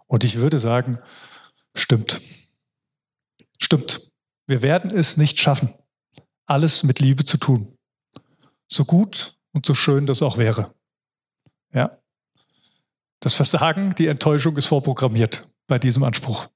Und 0.07 0.23
ich 0.23 0.35
würde 0.37 0.59
sagen, 0.59 0.99
stimmt. 1.75 2.21
Stimmt. 3.59 4.11
Wir 4.47 4.61
werden 4.61 4.91
es 4.91 5.15
nicht 5.15 5.39
schaffen, 5.39 5.73
alles 6.47 6.83
mit 6.83 6.99
Liebe 6.99 7.23
zu 7.23 7.37
tun. 7.37 7.77
So 8.67 8.83
gut 8.83 9.37
und 9.53 9.65
so 9.65 9.73
schön 9.73 10.07
das 10.07 10.21
auch 10.21 10.37
wäre. 10.37 10.73
Ja. 11.73 11.99
Das 13.19 13.35
Versagen, 13.35 13.93
die 13.95 14.07
Enttäuschung 14.07 14.57
ist 14.57 14.65
vorprogrammiert 14.65 15.47
bei 15.67 15.77
diesem 15.77 16.03
Anspruch. 16.03 16.47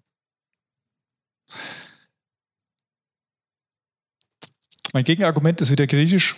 Mein 4.96 5.04
Gegenargument 5.04 5.60
ist 5.60 5.72
wieder 5.72 5.88
griechisch. 5.88 6.38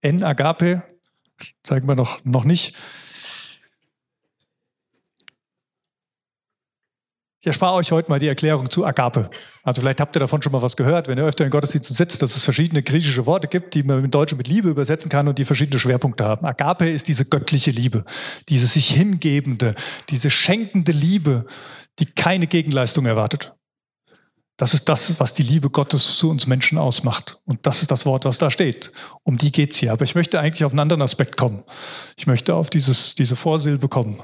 En 0.00 0.24
agape, 0.24 0.82
zeigen 1.62 1.86
wir 1.86 1.94
noch, 1.94 2.24
noch 2.24 2.42
nicht. 2.42 2.74
Ich 7.38 7.46
erspare 7.46 7.74
euch 7.74 7.92
heute 7.92 8.10
mal 8.10 8.18
die 8.18 8.26
Erklärung 8.26 8.68
zu 8.68 8.84
Agape. 8.84 9.30
Also 9.62 9.80
vielleicht 9.80 10.00
habt 10.00 10.16
ihr 10.16 10.18
davon 10.18 10.42
schon 10.42 10.50
mal 10.50 10.60
was 10.60 10.76
gehört, 10.76 11.06
wenn 11.06 11.18
ihr 11.18 11.24
öfter 11.24 11.44
in 11.44 11.52
Gottesdiensten 11.52 11.94
sitzt, 11.94 12.20
dass 12.20 12.34
es 12.34 12.42
verschiedene 12.42 12.82
griechische 12.82 13.26
Worte 13.26 13.46
gibt, 13.46 13.74
die 13.74 13.84
man 13.84 14.02
im 14.02 14.10
Deutschen 14.10 14.36
mit 14.36 14.48
Liebe 14.48 14.68
übersetzen 14.68 15.08
kann 15.08 15.28
und 15.28 15.38
die 15.38 15.44
verschiedene 15.44 15.78
Schwerpunkte 15.78 16.24
haben. 16.24 16.44
Agape 16.46 16.90
ist 16.90 17.06
diese 17.06 17.24
göttliche 17.24 17.70
Liebe, 17.70 18.04
diese 18.48 18.66
sich 18.66 18.90
hingebende, 18.90 19.76
diese 20.08 20.30
schenkende 20.30 20.90
Liebe, 20.90 21.46
die 22.00 22.06
keine 22.06 22.48
Gegenleistung 22.48 23.06
erwartet. 23.06 23.54
Das 24.58 24.74
ist 24.74 24.88
das, 24.88 25.20
was 25.20 25.34
die 25.34 25.44
Liebe 25.44 25.70
Gottes 25.70 26.18
zu 26.18 26.28
uns 26.28 26.48
Menschen 26.48 26.78
ausmacht. 26.78 27.40
Und 27.44 27.64
das 27.64 27.80
ist 27.80 27.92
das 27.92 28.04
Wort, 28.06 28.24
was 28.24 28.38
da 28.38 28.50
steht. 28.50 28.90
Um 29.22 29.38
die 29.38 29.52
geht's 29.52 29.78
hier. 29.78 29.92
Aber 29.92 30.02
ich 30.02 30.16
möchte 30.16 30.40
eigentlich 30.40 30.64
auf 30.64 30.72
einen 30.72 30.80
anderen 30.80 31.00
Aspekt 31.00 31.36
kommen. 31.36 31.62
Ich 32.16 32.26
möchte 32.26 32.56
auf 32.56 32.68
dieses, 32.68 33.14
diese 33.14 33.36
Vorsilbe 33.36 33.88
kommen. 33.88 34.20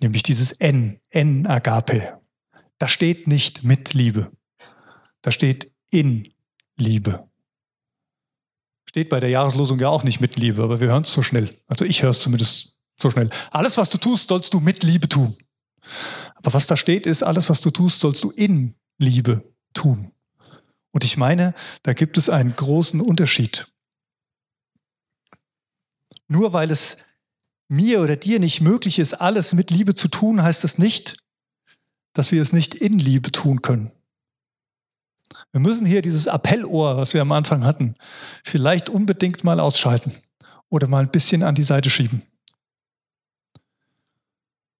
Nämlich 0.00 0.22
dieses 0.22 0.52
N, 0.52 1.00
N 1.10 1.48
Agape. 1.48 2.20
Da 2.78 2.86
steht 2.86 3.26
nicht 3.26 3.64
mit 3.64 3.94
Liebe. 3.94 4.30
Da 5.22 5.32
steht 5.32 5.72
in 5.90 6.32
Liebe. 6.76 7.28
Steht 8.88 9.08
bei 9.08 9.18
der 9.18 9.30
Jahreslosung 9.30 9.80
ja 9.80 9.88
auch 9.88 10.04
nicht 10.04 10.20
mit 10.20 10.36
Liebe, 10.36 10.62
aber 10.62 10.78
wir 10.78 10.86
hören 10.86 11.02
es 11.02 11.12
so 11.12 11.22
schnell. 11.22 11.50
Also 11.66 11.84
ich 11.84 12.04
höre 12.04 12.10
es 12.10 12.20
zumindest 12.20 12.76
so 12.96 13.10
schnell. 13.10 13.28
Alles, 13.50 13.76
was 13.76 13.90
du 13.90 13.98
tust, 13.98 14.28
sollst 14.28 14.54
du 14.54 14.60
mit 14.60 14.84
Liebe 14.84 15.08
tun. 15.08 15.36
Aber 16.36 16.54
was 16.54 16.68
da 16.68 16.76
steht, 16.76 17.06
ist, 17.06 17.24
alles, 17.24 17.50
was 17.50 17.60
du 17.60 17.70
tust, 17.70 17.98
sollst 17.98 18.22
du 18.22 18.30
in 18.30 18.76
Liebe 18.98 19.53
tun. 19.74 20.12
Und 20.92 21.04
ich 21.04 21.16
meine, 21.16 21.54
da 21.82 21.92
gibt 21.92 22.16
es 22.18 22.28
einen 22.28 22.54
großen 22.54 23.00
Unterschied. 23.00 23.68
Nur 26.28 26.52
weil 26.52 26.70
es 26.70 26.98
mir 27.68 28.00
oder 28.00 28.16
dir 28.16 28.38
nicht 28.40 28.60
möglich 28.60 28.98
ist, 28.98 29.14
alles 29.14 29.52
mit 29.52 29.70
Liebe 29.70 29.94
zu 29.94 30.08
tun, 30.08 30.42
heißt 30.42 30.64
das 30.64 30.78
nicht, 30.78 31.16
dass 32.12 32.32
wir 32.32 32.40
es 32.40 32.52
nicht 32.52 32.74
in 32.74 32.98
Liebe 32.98 33.32
tun 33.32 33.60
können. 33.60 33.92
Wir 35.52 35.60
müssen 35.60 35.86
hier 35.86 36.02
dieses 36.02 36.28
Appellohr, 36.28 36.96
was 36.96 37.14
wir 37.14 37.22
am 37.22 37.32
Anfang 37.32 37.64
hatten, 37.64 37.94
vielleicht 38.44 38.88
unbedingt 38.88 39.44
mal 39.44 39.60
ausschalten 39.60 40.12
oder 40.68 40.88
mal 40.88 41.02
ein 41.02 41.10
bisschen 41.10 41.42
an 41.42 41.54
die 41.54 41.62
Seite 41.62 41.90
schieben. 41.90 42.22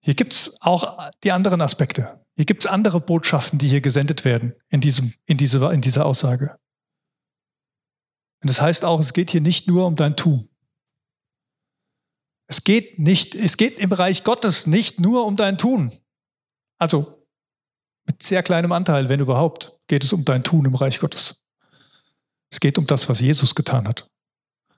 Hier 0.00 0.14
gibt 0.14 0.32
es 0.32 0.60
auch 0.60 1.08
die 1.22 1.32
anderen 1.32 1.60
Aspekte. 1.60 2.23
Hier 2.36 2.44
gibt 2.44 2.64
es 2.64 2.70
andere 2.70 3.00
Botschaften, 3.00 3.58
die 3.58 3.68
hier 3.68 3.80
gesendet 3.80 4.24
werden 4.24 4.54
in, 4.68 4.80
diesem, 4.80 5.14
in, 5.26 5.36
diese, 5.36 5.64
in 5.72 5.80
dieser 5.80 6.04
Aussage. 6.04 6.58
Und 8.42 8.50
das 8.50 8.60
heißt 8.60 8.84
auch, 8.84 9.00
es 9.00 9.12
geht 9.12 9.30
hier 9.30 9.40
nicht 9.40 9.68
nur 9.68 9.86
um 9.86 9.96
dein 9.96 10.16
Tun. 10.16 10.48
Es 12.46 12.64
geht 12.64 12.98
nicht, 12.98 13.34
es 13.34 13.56
geht 13.56 13.78
im 13.78 13.92
Reich 13.92 14.24
Gottes 14.24 14.66
nicht 14.66 15.00
nur 15.00 15.24
um 15.26 15.36
dein 15.36 15.56
Tun. 15.56 15.92
Also 16.78 17.26
mit 18.06 18.22
sehr 18.22 18.42
kleinem 18.42 18.72
Anteil, 18.72 19.08
wenn 19.08 19.20
überhaupt, 19.20 19.78
geht 19.86 20.04
es 20.04 20.12
um 20.12 20.24
dein 20.24 20.44
Tun 20.44 20.66
im 20.66 20.74
Reich 20.74 20.98
Gottes. 21.00 21.36
Es 22.50 22.60
geht 22.60 22.78
um 22.78 22.86
das, 22.86 23.08
was 23.08 23.20
Jesus 23.20 23.54
getan 23.54 23.88
hat. 23.88 24.10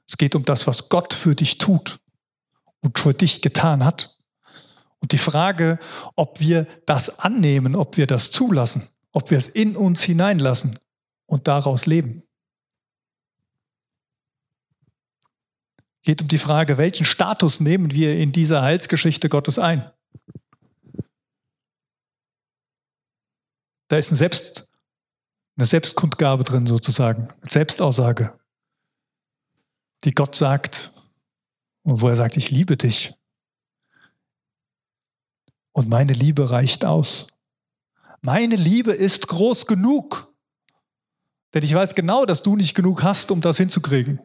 Es 0.06 0.16
geht 0.16 0.34
um 0.34 0.44
das, 0.44 0.66
was 0.66 0.88
Gott 0.88 1.12
für 1.12 1.34
dich 1.34 1.58
tut 1.58 1.98
und 2.80 2.98
für 2.98 3.14
dich 3.14 3.42
getan 3.42 3.84
hat. 3.84 4.15
Und 5.06 5.12
die 5.12 5.18
Frage, 5.18 5.78
ob 6.16 6.40
wir 6.40 6.66
das 6.84 7.20
annehmen, 7.20 7.76
ob 7.76 7.96
wir 7.96 8.08
das 8.08 8.32
zulassen, 8.32 8.88
ob 9.12 9.30
wir 9.30 9.38
es 9.38 9.46
in 9.46 9.76
uns 9.76 10.02
hineinlassen 10.02 10.76
und 11.26 11.46
daraus 11.46 11.86
leben. 11.86 12.24
Geht 16.02 16.22
um 16.22 16.26
die 16.26 16.38
Frage, 16.38 16.76
welchen 16.76 17.06
Status 17.06 17.60
nehmen 17.60 17.92
wir 17.92 18.16
in 18.16 18.32
dieser 18.32 18.62
Heilsgeschichte 18.62 19.28
Gottes 19.28 19.60
ein? 19.60 19.88
Da 23.86 23.98
ist 23.98 24.10
eine, 24.10 24.16
Selbst, 24.16 24.72
eine 25.56 25.66
Selbstkundgabe 25.66 26.42
drin 26.42 26.66
sozusagen, 26.66 27.28
eine 27.28 27.48
Selbstaussage, 27.48 28.36
die 30.02 30.10
Gott 30.10 30.34
sagt 30.34 30.92
und 31.84 32.00
wo 32.00 32.08
er 32.08 32.16
sagt, 32.16 32.36
ich 32.36 32.50
liebe 32.50 32.76
dich. 32.76 33.15
Und 35.76 35.90
meine 35.90 36.14
Liebe 36.14 36.48
reicht 36.48 36.86
aus. 36.86 37.26
Meine 38.22 38.56
Liebe 38.56 38.92
ist 38.92 39.28
groß 39.28 39.66
genug. 39.66 40.34
Denn 41.52 41.62
ich 41.62 41.74
weiß 41.74 41.94
genau, 41.94 42.24
dass 42.24 42.42
du 42.42 42.56
nicht 42.56 42.74
genug 42.74 43.02
hast, 43.02 43.30
um 43.30 43.42
das 43.42 43.58
hinzukriegen. 43.58 44.18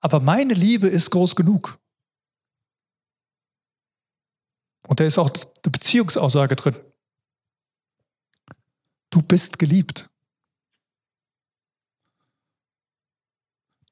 Aber 0.00 0.18
meine 0.18 0.52
Liebe 0.52 0.88
ist 0.88 1.12
groß 1.12 1.36
genug. 1.36 1.78
Und 4.88 4.98
da 4.98 5.04
ist 5.04 5.16
auch 5.16 5.30
die 5.30 5.70
Beziehungsaussage 5.70 6.56
drin. 6.56 6.76
Du 9.10 9.22
bist 9.22 9.60
geliebt. 9.60 10.10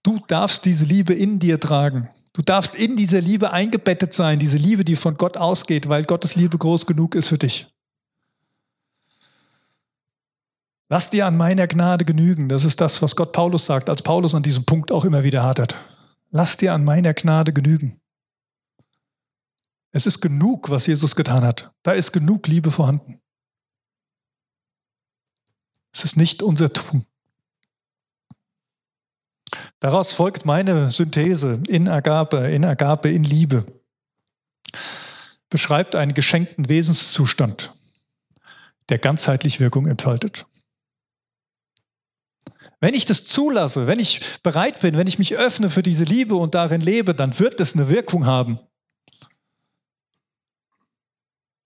Du 0.02 0.18
darfst 0.26 0.64
diese 0.64 0.84
Liebe 0.84 1.14
in 1.14 1.38
dir 1.38 1.60
tragen. 1.60 2.10
Du 2.34 2.42
darfst 2.42 2.74
in 2.74 2.96
dieser 2.96 3.20
Liebe 3.20 3.52
eingebettet 3.52 4.12
sein, 4.12 4.40
diese 4.40 4.56
Liebe, 4.58 4.84
die 4.84 4.96
von 4.96 5.16
Gott 5.16 5.36
ausgeht, 5.36 5.88
weil 5.88 6.04
Gottes 6.04 6.34
Liebe 6.34 6.58
groß 6.58 6.84
genug 6.84 7.14
ist 7.14 7.28
für 7.28 7.38
dich. 7.38 7.72
Lass 10.88 11.10
dir 11.10 11.26
an 11.26 11.36
meiner 11.36 11.66
Gnade 11.68 12.04
genügen. 12.04 12.48
Das 12.48 12.64
ist 12.64 12.80
das, 12.80 13.00
was 13.00 13.16
Gott 13.16 13.32
Paulus 13.32 13.66
sagt, 13.66 13.88
als 13.88 14.02
Paulus 14.02 14.34
an 14.34 14.42
diesem 14.42 14.64
Punkt 14.64 14.90
auch 14.90 15.04
immer 15.04 15.22
wieder 15.22 15.44
hadert. 15.44 15.76
Lass 16.30 16.56
dir 16.56 16.74
an 16.74 16.84
meiner 16.84 17.14
Gnade 17.14 17.52
genügen. 17.52 18.00
Es 19.92 20.06
ist 20.06 20.20
genug, 20.20 20.70
was 20.70 20.88
Jesus 20.88 21.14
getan 21.14 21.44
hat. 21.44 21.72
Da 21.84 21.92
ist 21.92 22.10
genug 22.12 22.48
Liebe 22.48 22.72
vorhanden. 22.72 23.20
Es 25.92 26.04
ist 26.04 26.16
nicht 26.16 26.42
unser 26.42 26.72
Tun. 26.72 27.06
Daraus 29.84 30.14
folgt 30.14 30.46
meine 30.46 30.90
Synthese 30.90 31.60
in 31.68 31.88
Agape, 31.88 32.50
in 32.50 32.64
Agape, 32.64 33.10
in 33.10 33.22
Liebe. 33.22 33.66
Beschreibt 35.50 35.94
einen 35.94 36.14
geschenkten 36.14 36.70
Wesenszustand, 36.70 37.74
der 38.88 38.96
ganzheitlich 38.96 39.60
Wirkung 39.60 39.86
entfaltet. 39.86 40.46
Wenn 42.80 42.94
ich 42.94 43.04
das 43.04 43.26
zulasse, 43.26 43.86
wenn 43.86 43.98
ich 43.98 44.40
bereit 44.42 44.80
bin, 44.80 44.96
wenn 44.96 45.06
ich 45.06 45.18
mich 45.18 45.36
öffne 45.36 45.68
für 45.68 45.82
diese 45.82 46.04
Liebe 46.04 46.34
und 46.34 46.54
darin 46.54 46.80
lebe, 46.80 47.14
dann 47.14 47.38
wird 47.38 47.60
es 47.60 47.74
eine 47.74 47.90
Wirkung 47.90 48.24
haben. 48.24 48.58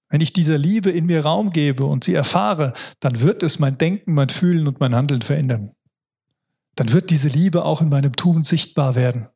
Wenn 0.09 0.23
ich 0.23 0.33
dieser 0.33 0.59
Liebe 0.59 0.91
in 0.91 1.07
mir 1.07 1.25
Raum 1.25 1.51
gebe 1.51 1.85
und 1.85 2.03
sie 2.03 2.15
erfahre, 2.15 2.73
dann 2.99 3.21
wird 3.21 3.45
es 3.45 3.61
mein 3.61 3.79
Denken, 3.79 4.15
mein 4.15 4.29
Fühlen 4.29 4.67
und 4.67 4.81
mein 4.81 4.97
Handeln 4.97 5.23
verändern. 5.23 5.77
Dann 6.79 6.93
wird 6.93 7.11
diese 7.11 7.27
Liebe 7.27 7.65
auch 7.65 7.81
in 7.81 7.89
meinem 7.89 8.15
Tun 8.15 8.45
sichtbar 8.45 8.95
werden. 8.95 9.27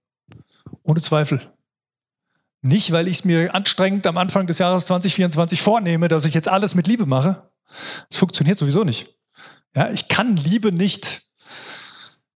Ohne 0.84 1.00
Zweifel. 1.00 1.52
Nicht, 2.60 2.92
weil 2.92 3.08
ich 3.08 3.18
es 3.18 3.24
mir 3.24 3.52
anstrengend 3.52 4.06
am 4.06 4.16
Anfang 4.16 4.46
des 4.46 4.58
Jahres 4.58 4.86
2024 4.86 5.60
vornehme, 5.60 6.06
dass 6.06 6.24
ich 6.24 6.34
jetzt 6.34 6.46
alles 6.46 6.76
mit 6.76 6.86
Liebe 6.86 7.04
mache. 7.04 7.50
Das 8.08 8.18
funktioniert 8.20 8.60
sowieso 8.60 8.84
nicht. 8.84 9.18
Ja, 9.74 9.90
ich 9.90 10.06
kann 10.06 10.36
Liebe 10.36 10.70
nicht 10.70 11.28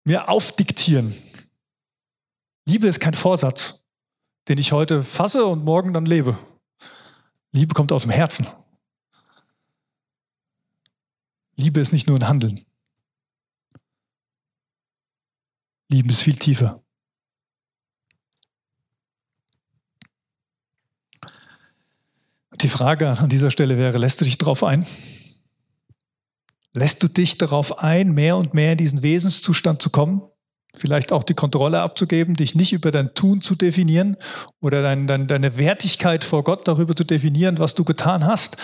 mir 0.05 0.31
aufdiktieren. 0.31 1.15
Liebe 2.65 2.87
ist 2.87 2.99
kein 2.99 3.13
Vorsatz, 3.13 3.85
den 4.49 4.57
ich 4.57 4.73
heute 4.73 5.05
fasse 5.05 5.45
und 5.45 5.67
morgen 5.67 5.93
dann 5.93 6.07
lebe. 6.07 6.39
Liebe 7.53 7.75
kommt 7.75 7.93
aus 7.93 8.03
dem 8.03 8.11
Herzen. 8.11 8.47
Liebe 11.57 11.81
ist 11.81 11.93
nicht 11.93 12.07
nur 12.07 12.19
ein 12.19 12.27
Handeln. 12.27 12.65
Lieben 15.91 16.09
ist 16.09 16.23
viel 16.23 16.37
tiefer. 16.37 16.83
Die 22.61 22.69
Frage 22.69 23.09
an 23.09 23.29
dieser 23.29 23.51
Stelle 23.51 23.77
wäre, 23.77 23.99
lässt 23.99 24.21
du 24.21 24.25
dich 24.25 24.39
darauf 24.39 24.63
ein? 24.63 24.87
Lässt 26.73 27.03
du 27.03 27.09
dich 27.09 27.37
darauf 27.39 27.79
ein, 27.79 28.13
mehr 28.13 28.37
und 28.37 28.55
mehr 28.55 28.73
in 28.73 28.79
diesen 28.79 29.03
Wesenszustand 29.03 29.83
zu 29.83 29.91
kommen? 29.91 30.23
vielleicht 30.77 31.13
auch 31.13 31.23
die 31.23 31.35
Kontrolle 31.35 31.81
abzugeben, 31.81 32.35
dich 32.35 32.55
nicht 32.55 32.73
über 32.73 32.91
dein 32.91 33.15
Tun 33.15 33.41
zu 33.41 33.55
definieren 33.55 34.17
oder 34.61 34.83
dein, 34.83 35.07
dein, 35.07 35.27
deine 35.27 35.57
Wertigkeit 35.57 36.25
vor 36.25 36.45
Gott 36.45 36.67
darüber 36.69 36.95
zu 36.95 37.05
definieren, 37.05 37.59
was 37.59 37.75
du 37.75 37.85
getan 37.85 38.27
hast, 38.27 38.57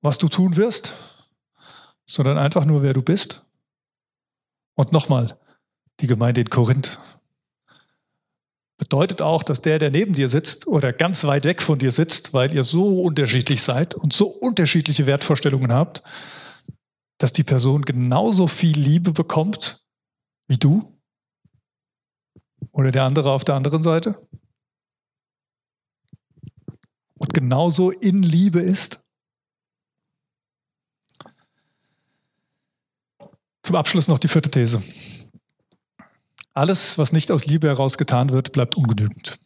was 0.00 0.18
du 0.18 0.28
tun 0.28 0.56
wirst, 0.56 0.94
sondern 2.06 2.38
einfach 2.38 2.64
nur, 2.64 2.82
wer 2.82 2.94
du 2.94 3.02
bist. 3.02 3.44
Und 4.74 4.92
nochmal, 4.92 5.38
die 6.00 6.06
Gemeinde 6.06 6.40
in 6.40 6.50
Korinth 6.50 7.00
bedeutet 8.78 9.20
auch, 9.20 9.42
dass 9.42 9.60
der, 9.60 9.78
der 9.78 9.90
neben 9.90 10.14
dir 10.14 10.28
sitzt 10.28 10.66
oder 10.66 10.92
ganz 10.92 11.24
weit 11.24 11.44
weg 11.44 11.60
von 11.60 11.78
dir 11.78 11.90
sitzt, 11.90 12.32
weil 12.32 12.54
ihr 12.54 12.64
so 12.64 13.00
unterschiedlich 13.00 13.60
seid 13.60 13.94
und 13.94 14.12
so 14.12 14.28
unterschiedliche 14.28 15.06
Wertvorstellungen 15.06 15.72
habt, 15.72 16.02
dass 17.18 17.32
die 17.32 17.42
Person 17.42 17.82
genauso 17.82 18.46
viel 18.46 18.78
Liebe 18.78 19.12
bekommt 19.12 19.84
wie 20.46 20.58
du 20.58 20.96
oder 22.70 22.92
der 22.92 23.02
andere 23.02 23.32
auf 23.32 23.44
der 23.44 23.56
anderen 23.56 23.82
Seite? 23.82 24.14
Und 27.18 27.34
genauso 27.34 27.90
in 27.90 28.22
Liebe 28.22 28.60
ist? 28.60 29.04
Zum 33.64 33.74
Abschluss 33.74 34.06
noch 34.06 34.20
die 34.20 34.28
vierte 34.28 34.50
These. 34.50 34.80
Alles, 36.58 36.98
was 36.98 37.12
nicht 37.12 37.30
aus 37.30 37.46
Liebe 37.46 37.68
heraus 37.68 37.98
getan 37.98 38.32
wird, 38.32 38.50
bleibt 38.50 38.76
ungenügend. 38.76 39.38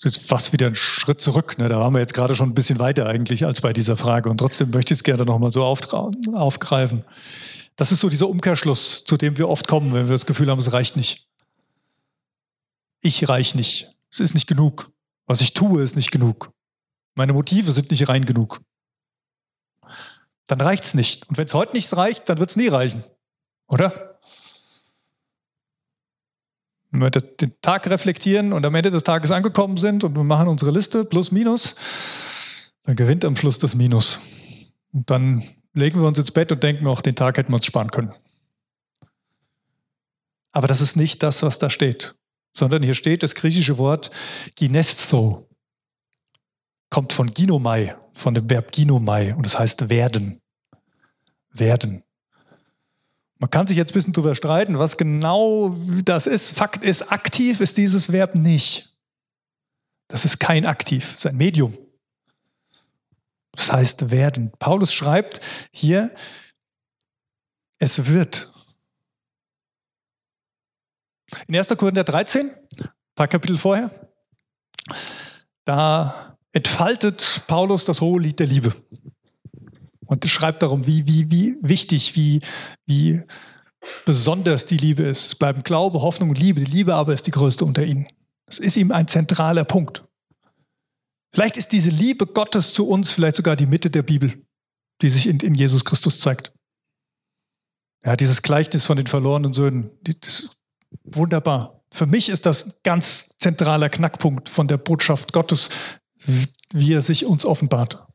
Das 0.00 0.16
ist 0.16 0.26
fast 0.26 0.52
wieder 0.52 0.66
ein 0.66 0.74
Schritt 0.74 1.20
zurück. 1.20 1.58
Ne? 1.58 1.68
Da 1.68 1.78
waren 1.78 1.94
wir 1.94 2.00
jetzt 2.00 2.12
gerade 2.12 2.34
schon 2.34 2.48
ein 2.48 2.54
bisschen 2.54 2.80
weiter 2.80 3.06
eigentlich 3.06 3.46
als 3.46 3.60
bei 3.60 3.72
dieser 3.72 3.96
Frage. 3.96 4.28
Und 4.28 4.38
trotzdem 4.38 4.70
möchte 4.70 4.94
ich 4.94 4.98
es 4.98 5.04
gerne 5.04 5.24
nochmal 5.24 5.52
so 5.52 5.64
aufgreifen. 5.64 7.04
Das 7.76 7.92
ist 7.92 8.00
so 8.00 8.08
dieser 8.08 8.28
Umkehrschluss, 8.28 9.04
zu 9.04 9.16
dem 9.16 9.38
wir 9.38 9.48
oft 9.48 9.68
kommen, 9.68 9.94
wenn 9.94 10.06
wir 10.06 10.12
das 10.14 10.26
Gefühl 10.26 10.50
haben, 10.50 10.58
es 10.58 10.72
reicht 10.72 10.96
nicht. 10.96 11.28
Ich 13.00 13.28
reich 13.28 13.54
nicht. 13.54 13.92
Es 14.10 14.18
ist 14.18 14.34
nicht 14.34 14.48
genug. 14.48 14.90
Was 15.26 15.40
ich 15.40 15.54
tue, 15.54 15.82
ist 15.82 15.94
nicht 15.94 16.10
genug. 16.10 16.50
Meine 17.14 17.32
Motive 17.32 17.70
sind 17.70 17.92
nicht 17.92 18.08
rein 18.08 18.24
genug. 18.24 18.60
Dann 20.46 20.60
reicht 20.60 20.84
es 20.84 20.94
nicht. 20.94 21.28
Und 21.28 21.38
wenn 21.38 21.46
es 21.46 21.54
heute 21.54 21.72
nicht 21.72 21.96
reicht, 21.96 22.28
dann 22.28 22.38
wird 22.38 22.50
es 22.50 22.56
nie 22.56 22.68
reichen. 22.68 23.04
Oder? 23.68 24.18
Wenn 26.90 27.00
wir 27.00 27.10
den 27.10 27.60
Tag 27.62 27.88
reflektieren 27.88 28.52
und 28.52 28.66
am 28.66 28.74
Ende 28.74 28.90
des 28.90 29.02
Tages 29.02 29.30
angekommen 29.30 29.76
sind 29.76 30.04
und 30.04 30.14
wir 30.14 30.24
machen 30.24 30.48
unsere 30.48 30.70
Liste 30.70 31.04
plus 31.04 31.30
minus, 31.30 31.74
dann 32.82 32.96
gewinnt 32.96 33.24
am 33.24 33.36
Schluss 33.36 33.58
das 33.58 33.74
Minus. 33.74 34.20
Und 34.92 35.08
dann 35.10 35.42
legen 35.72 36.00
wir 36.00 36.06
uns 36.06 36.18
ins 36.18 36.30
Bett 36.30 36.52
und 36.52 36.62
denken, 36.62 36.86
auch 36.86 37.00
den 37.00 37.14
Tag 37.14 37.36
hätten 37.38 37.50
wir 37.50 37.56
uns 37.56 37.66
sparen 37.66 37.90
können. 37.90 38.12
Aber 40.52 40.66
das 40.68 40.80
ist 40.80 40.96
nicht 40.96 41.22
das, 41.22 41.42
was 41.42 41.58
da 41.58 41.70
steht, 41.70 42.14
sondern 42.54 42.82
hier 42.82 42.94
steht 42.94 43.22
das 43.22 43.34
griechische 43.34 43.78
Wort 43.78 44.10
Ginestho. 44.56 45.48
Kommt 46.90 47.14
von 47.14 47.32
Ginomai, 47.32 47.96
von 48.14 48.34
dem 48.34 48.48
Verb 48.48 48.72
Ginomai 48.72 49.34
und 49.34 49.44
das 49.44 49.58
heißt 49.58 49.88
werden. 49.88 50.40
Werden. 51.50 52.02
Man 53.38 53.50
kann 53.50 53.66
sich 53.66 53.76
jetzt 53.76 53.90
ein 53.90 53.94
bisschen 53.94 54.12
darüber 54.12 54.34
streiten, 54.34 54.78
was 54.78 54.96
genau 54.96 55.76
das 56.04 56.26
ist. 56.26 56.52
Fakt 56.52 56.84
ist, 56.84 57.10
aktiv 57.10 57.60
ist 57.60 57.76
dieses 57.76 58.12
Verb 58.12 58.34
nicht. 58.34 58.96
Das 60.06 60.24
ist 60.24 60.38
kein 60.38 60.66
Aktiv, 60.66 61.14
das 61.14 61.24
ist 61.24 61.26
ein 61.26 61.36
Medium. 61.36 61.76
Das 63.52 63.72
heißt 63.72 64.10
werden. 64.10 64.52
Paulus 64.58 64.92
schreibt 64.92 65.40
hier, 65.72 66.14
es 67.78 68.06
wird. 68.06 68.52
In 71.46 71.56
1. 71.56 71.68
Korinther 71.76 72.04
13, 72.04 72.50
ein 72.50 72.90
paar 73.14 73.28
Kapitel 73.28 73.58
vorher, 73.58 73.90
da 75.64 76.31
entfaltet 76.52 77.42
Paulus 77.46 77.84
das 77.84 78.00
hohe 78.00 78.20
Lied 78.20 78.38
der 78.38 78.46
Liebe 78.46 78.74
und 80.06 80.24
schreibt 80.26 80.62
darum, 80.62 80.86
wie, 80.86 81.06
wie, 81.06 81.30
wie 81.30 81.56
wichtig, 81.62 82.14
wie, 82.14 82.40
wie 82.86 83.22
besonders 84.04 84.66
die 84.66 84.76
Liebe 84.76 85.02
ist. 85.02 85.26
Es 85.26 85.34
bleiben 85.34 85.62
Glaube, 85.62 86.02
Hoffnung 86.02 86.30
und 86.30 86.38
Liebe. 86.38 86.60
Die 86.60 86.70
Liebe 86.70 86.94
aber 86.94 87.12
ist 87.12 87.26
die 87.26 87.30
größte 87.30 87.64
unter 87.64 87.84
ihnen. 87.84 88.06
Das 88.46 88.58
ist 88.58 88.76
ihm 88.76 88.92
ein 88.92 89.08
zentraler 89.08 89.64
Punkt. 89.64 90.02
Vielleicht 91.34 91.56
ist 91.56 91.72
diese 91.72 91.90
Liebe 91.90 92.26
Gottes 92.26 92.74
zu 92.74 92.86
uns 92.86 93.12
vielleicht 93.12 93.36
sogar 93.36 93.56
die 93.56 93.66
Mitte 93.66 93.88
der 93.88 94.02
Bibel, 94.02 94.44
die 95.00 95.08
sich 95.08 95.26
in, 95.26 95.40
in 95.40 95.54
Jesus 95.54 95.84
Christus 95.84 96.20
zeigt. 96.20 96.52
Ja, 98.04 98.16
dieses 98.16 98.42
Gleichnis 98.42 98.84
von 98.84 98.96
den 98.96 99.06
verlorenen 99.06 99.52
Söhnen, 99.52 99.90
wunderbar. 101.04 101.82
Für 101.92 102.06
mich 102.06 102.28
ist 102.28 102.44
das 102.46 102.66
ein 102.66 102.72
ganz 102.82 103.30
zentraler 103.38 103.88
Knackpunkt 103.88 104.48
von 104.48 104.68
der 104.68 104.76
Botschaft 104.76 105.32
Gottes, 105.32 105.70
wie 106.26 106.92
er 106.92 107.02
sich 107.02 107.26
uns 107.26 107.44
offenbart. 107.44 108.06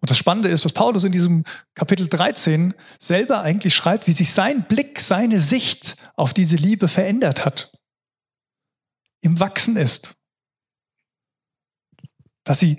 Und 0.00 0.10
das 0.10 0.18
Spannende 0.18 0.48
ist, 0.48 0.64
dass 0.64 0.72
Paulus 0.72 1.04
in 1.04 1.12
diesem 1.12 1.44
Kapitel 1.74 2.08
13 2.08 2.74
selber 3.00 3.42
eigentlich 3.42 3.74
schreibt, 3.74 4.06
wie 4.06 4.12
sich 4.12 4.32
sein 4.32 4.66
Blick, 4.68 5.00
seine 5.00 5.40
Sicht 5.40 5.96
auf 6.14 6.32
diese 6.32 6.56
Liebe 6.56 6.86
verändert 6.88 7.44
hat. 7.44 7.72
Im 9.20 9.40
Wachsen 9.40 9.76
ist. 9.76 10.14
Dass 12.44 12.60
sie 12.60 12.78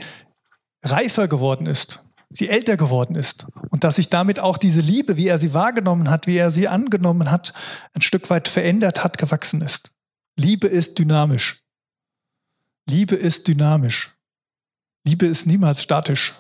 reifer 0.81 1.27
geworden 1.27 1.65
ist, 1.65 2.03
sie 2.29 2.47
älter 2.47 2.77
geworden 2.77 3.15
ist 3.15 3.47
und 3.69 3.83
dass 3.83 3.97
sich 3.97 4.09
damit 4.09 4.39
auch 4.39 4.57
diese 4.57 4.81
Liebe, 4.81 5.17
wie 5.17 5.27
er 5.27 5.37
sie 5.37 5.53
wahrgenommen 5.53 6.09
hat, 6.09 6.25
wie 6.25 6.37
er 6.37 6.51
sie 6.51 6.67
angenommen 6.67 7.29
hat, 7.29 7.53
ein 7.93 8.01
Stück 8.01 8.29
weit 8.29 8.47
verändert 8.47 9.03
hat, 9.03 9.17
gewachsen 9.17 9.61
ist. 9.61 9.91
Liebe 10.37 10.67
ist 10.67 10.97
dynamisch. 10.97 11.63
Liebe 12.89 13.15
ist 13.15 13.47
dynamisch. 13.47 14.13
Liebe 15.05 15.25
ist 15.25 15.45
niemals 15.45 15.81
statisch. 15.81 16.33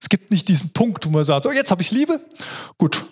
Es 0.00 0.08
gibt 0.08 0.30
nicht 0.30 0.48
diesen 0.48 0.72
Punkt, 0.72 1.04
wo 1.04 1.10
man 1.10 1.24
sagt, 1.24 1.44
so 1.44 1.52
jetzt 1.52 1.70
habe 1.70 1.82
ich 1.82 1.90
Liebe. 1.90 2.20
Gut. 2.78 3.04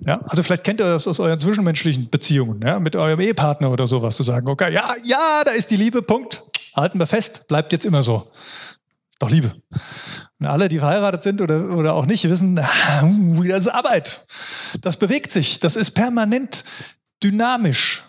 Ja, 0.00 0.20
also 0.22 0.42
vielleicht 0.42 0.64
kennt 0.64 0.80
ihr 0.80 0.86
das 0.86 1.06
aus 1.06 1.20
euren 1.20 1.38
zwischenmenschlichen 1.38 2.10
Beziehungen, 2.10 2.60
ja, 2.62 2.78
mit 2.78 2.96
eurem 2.96 3.20
Ehepartner 3.20 3.70
oder 3.70 3.86
sowas, 3.86 4.16
zu 4.16 4.22
sagen, 4.22 4.48
okay, 4.48 4.72
ja, 4.72 4.94
ja, 5.04 5.42
da 5.44 5.50
ist 5.52 5.70
die 5.70 5.76
Liebe, 5.76 6.02
Punkt. 6.02 6.42
Halten 6.74 6.98
wir 6.98 7.06
fest, 7.06 7.46
bleibt 7.48 7.72
jetzt 7.72 7.84
immer 7.84 8.02
so. 8.02 8.30
Doch 9.18 9.30
Liebe. 9.30 9.54
Und 10.40 10.46
alle, 10.46 10.68
die 10.68 10.78
verheiratet 10.78 11.22
sind 11.22 11.40
oder, 11.40 11.70
oder 11.76 11.94
auch 11.94 12.06
nicht, 12.06 12.28
wissen, 12.28 12.56
das 12.56 13.66
ist 13.66 13.68
Arbeit. 13.68 14.26
Das 14.80 14.96
bewegt 14.96 15.30
sich. 15.30 15.60
Das 15.60 15.76
ist 15.76 15.92
permanent 15.92 16.64
dynamisch. 17.22 18.04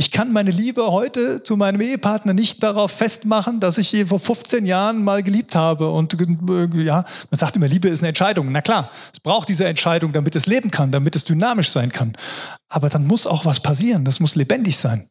Ich 0.00 0.10
kann 0.10 0.32
meine 0.32 0.50
Liebe 0.50 0.90
heute 0.90 1.42
zu 1.42 1.58
meinem 1.58 1.82
Ehepartner 1.82 2.32
nicht 2.32 2.62
darauf 2.62 2.90
festmachen, 2.90 3.60
dass 3.60 3.76
ich 3.76 3.92
ihn 3.92 4.06
vor 4.06 4.18
15 4.18 4.64
Jahren 4.64 5.04
mal 5.04 5.22
geliebt 5.22 5.54
habe. 5.54 5.90
Und 5.90 6.16
ja, 6.74 7.04
man 7.30 7.38
sagt 7.38 7.56
immer, 7.56 7.68
Liebe 7.68 7.88
ist 7.88 7.98
eine 7.98 8.08
Entscheidung. 8.08 8.50
Na 8.50 8.62
klar, 8.62 8.90
es 9.12 9.20
braucht 9.20 9.50
diese 9.50 9.66
Entscheidung, 9.66 10.14
damit 10.14 10.36
es 10.36 10.46
leben 10.46 10.70
kann, 10.70 10.90
damit 10.90 11.16
es 11.16 11.24
dynamisch 11.24 11.68
sein 11.68 11.92
kann. 11.92 12.16
Aber 12.70 12.88
dann 12.88 13.06
muss 13.06 13.26
auch 13.26 13.44
was 13.44 13.60
passieren. 13.60 14.06
Das 14.06 14.20
muss 14.20 14.36
lebendig 14.36 14.78
sein. 14.78 15.10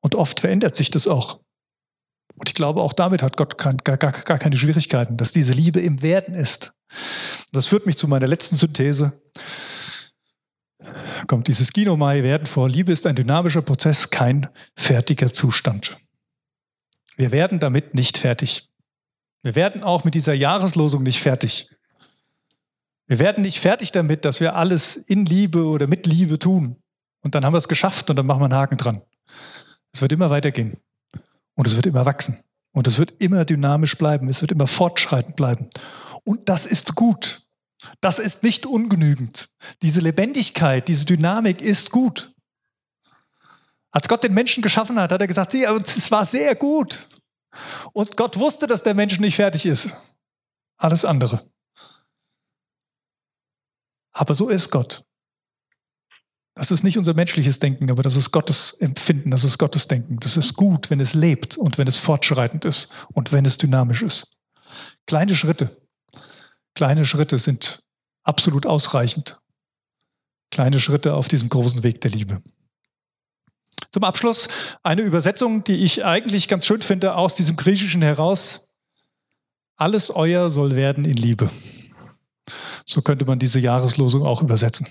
Und 0.00 0.14
oft 0.14 0.38
verändert 0.38 0.76
sich 0.76 0.92
das 0.92 1.08
auch. 1.08 1.40
Und 2.36 2.48
ich 2.48 2.54
glaube, 2.54 2.82
auch 2.82 2.92
damit 2.92 3.24
hat 3.24 3.36
Gott 3.36 3.58
gar, 3.58 3.74
gar, 3.74 3.96
gar 3.96 4.38
keine 4.38 4.56
Schwierigkeiten, 4.56 5.16
dass 5.16 5.32
diese 5.32 5.54
Liebe 5.54 5.80
im 5.80 6.02
Werden 6.02 6.36
ist. 6.36 6.72
Das 7.50 7.66
führt 7.66 7.84
mich 7.84 7.98
zu 7.98 8.06
meiner 8.06 8.28
letzten 8.28 8.54
Synthese 8.54 9.20
kommt 11.26 11.48
dieses 11.48 11.72
Ginomai 11.72 12.22
werden 12.22 12.46
vor. 12.46 12.68
Liebe 12.68 12.92
ist 12.92 13.06
ein 13.06 13.16
dynamischer 13.16 13.62
Prozess, 13.62 14.10
kein 14.10 14.48
fertiger 14.76 15.32
Zustand. 15.32 15.96
Wir 17.16 17.32
werden 17.32 17.58
damit 17.58 17.94
nicht 17.94 18.18
fertig. 18.18 18.70
Wir 19.42 19.54
werden 19.54 19.82
auch 19.82 20.04
mit 20.04 20.14
dieser 20.14 20.34
Jahreslosung 20.34 21.02
nicht 21.02 21.20
fertig. 21.20 21.70
Wir 23.06 23.18
werden 23.18 23.42
nicht 23.42 23.60
fertig 23.60 23.92
damit, 23.92 24.24
dass 24.24 24.40
wir 24.40 24.54
alles 24.54 24.96
in 24.96 25.26
Liebe 25.26 25.64
oder 25.64 25.86
mit 25.86 26.06
Liebe 26.06 26.38
tun. 26.38 26.76
Und 27.22 27.34
dann 27.34 27.44
haben 27.44 27.52
wir 27.52 27.58
es 27.58 27.68
geschafft 27.68 28.08
und 28.08 28.16
dann 28.16 28.26
machen 28.26 28.40
wir 28.40 28.44
einen 28.44 28.54
Haken 28.54 28.76
dran. 28.76 29.02
Es 29.92 30.00
wird 30.00 30.12
immer 30.12 30.30
weitergehen. 30.30 30.78
Und 31.54 31.66
es 31.66 31.76
wird 31.76 31.86
immer 31.86 32.06
wachsen. 32.06 32.42
Und 32.72 32.86
es 32.86 32.98
wird 32.98 33.20
immer 33.20 33.44
dynamisch 33.44 33.98
bleiben. 33.98 34.28
Es 34.28 34.40
wird 34.40 34.52
immer 34.52 34.66
fortschreitend 34.66 35.36
bleiben. 35.36 35.68
Und 36.24 36.48
das 36.48 36.66
ist 36.66 36.94
gut. 36.94 37.42
Das 38.00 38.18
ist 38.18 38.42
nicht 38.42 38.66
ungenügend. 38.66 39.50
Diese 39.82 40.00
Lebendigkeit, 40.00 40.86
diese 40.88 41.06
Dynamik 41.06 41.60
ist 41.60 41.90
gut. 41.90 42.32
Als 43.90 44.06
Gott 44.08 44.22
den 44.22 44.34
Menschen 44.34 44.62
geschaffen 44.62 44.98
hat, 45.00 45.12
hat 45.12 45.20
er 45.20 45.26
gesagt, 45.26 45.54
es 45.54 46.10
war 46.10 46.24
sehr 46.24 46.54
gut. 46.54 47.08
Und 47.92 48.16
Gott 48.16 48.38
wusste, 48.38 48.66
dass 48.66 48.82
der 48.82 48.94
Mensch 48.94 49.18
nicht 49.18 49.36
fertig 49.36 49.66
ist. 49.66 49.88
Alles 50.76 51.04
andere. 51.04 51.50
Aber 54.12 54.34
so 54.34 54.48
ist 54.48 54.70
Gott. 54.70 55.04
Das 56.54 56.70
ist 56.70 56.82
nicht 56.82 56.98
unser 56.98 57.14
menschliches 57.14 57.58
Denken, 57.58 57.90
aber 57.90 58.02
das 58.02 58.16
ist 58.16 58.32
Gottes 58.32 58.74
Empfinden, 58.74 59.30
das 59.30 59.44
ist 59.44 59.58
Gottes 59.58 59.88
Denken. 59.88 60.18
Das 60.20 60.36
ist 60.36 60.54
gut, 60.54 60.90
wenn 60.90 61.00
es 61.00 61.14
lebt 61.14 61.56
und 61.56 61.78
wenn 61.78 61.88
es 61.88 61.96
fortschreitend 61.96 62.64
ist 62.64 62.90
und 63.12 63.32
wenn 63.32 63.44
es 63.44 63.56
dynamisch 63.56 64.02
ist. 64.02 64.28
Kleine 65.06 65.34
Schritte. 65.34 65.79
Kleine 66.74 67.04
Schritte 67.04 67.38
sind 67.38 67.82
absolut 68.22 68.66
ausreichend. 68.66 69.40
Kleine 70.50 70.80
Schritte 70.80 71.14
auf 71.14 71.28
diesem 71.28 71.48
großen 71.48 71.82
Weg 71.82 72.00
der 72.00 72.10
Liebe. 72.10 72.42
Zum 73.92 74.04
Abschluss 74.04 74.48
eine 74.82 75.02
Übersetzung, 75.02 75.64
die 75.64 75.84
ich 75.84 76.04
eigentlich 76.04 76.48
ganz 76.48 76.66
schön 76.66 76.82
finde, 76.82 77.14
aus 77.16 77.34
diesem 77.34 77.56
Griechischen 77.56 78.02
heraus. 78.02 78.66
Alles 79.76 80.10
euer 80.10 80.50
soll 80.50 80.76
werden 80.76 81.04
in 81.04 81.16
Liebe. 81.16 81.50
So 82.86 83.02
könnte 83.02 83.24
man 83.24 83.38
diese 83.38 83.60
Jahreslosung 83.60 84.24
auch 84.24 84.42
übersetzen. 84.42 84.86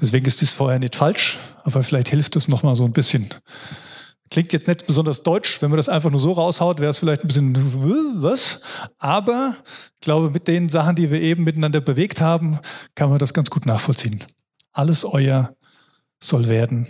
Deswegen 0.00 0.26
ist 0.26 0.40
dies 0.40 0.52
vorher 0.52 0.78
nicht 0.78 0.96
falsch, 0.96 1.38
aber 1.64 1.82
vielleicht 1.82 2.08
hilft 2.08 2.36
es 2.36 2.48
nochmal 2.48 2.74
so 2.74 2.84
ein 2.84 2.92
bisschen 2.92 3.34
Klingt 4.30 4.52
jetzt 4.52 4.68
nicht 4.68 4.86
besonders 4.86 5.24
deutsch, 5.24 5.60
wenn 5.60 5.70
man 5.70 5.76
das 5.76 5.88
einfach 5.88 6.10
nur 6.10 6.20
so 6.20 6.32
raushaut, 6.32 6.78
wäre 6.78 6.90
es 6.90 6.98
vielleicht 6.98 7.24
ein 7.24 7.28
bisschen 7.28 8.22
was. 8.22 8.60
Aber 8.98 9.56
ich 9.94 10.00
glaube, 10.00 10.30
mit 10.30 10.46
den 10.46 10.68
Sachen, 10.68 10.94
die 10.94 11.10
wir 11.10 11.20
eben 11.20 11.42
miteinander 11.42 11.80
bewegt 11.80 12.20
haben, 12.20 12.60
kann 12.94 13.10
man 13.10 13.18
das 13.18 13.34
ganz 13.34 13.50
gut 13.50 13.66
nachvollziehen. 13.66 14.22
Alles 14.72 15.04
euer 15.04 15.56
soll 16.20 16.48
werden 16.48 16.86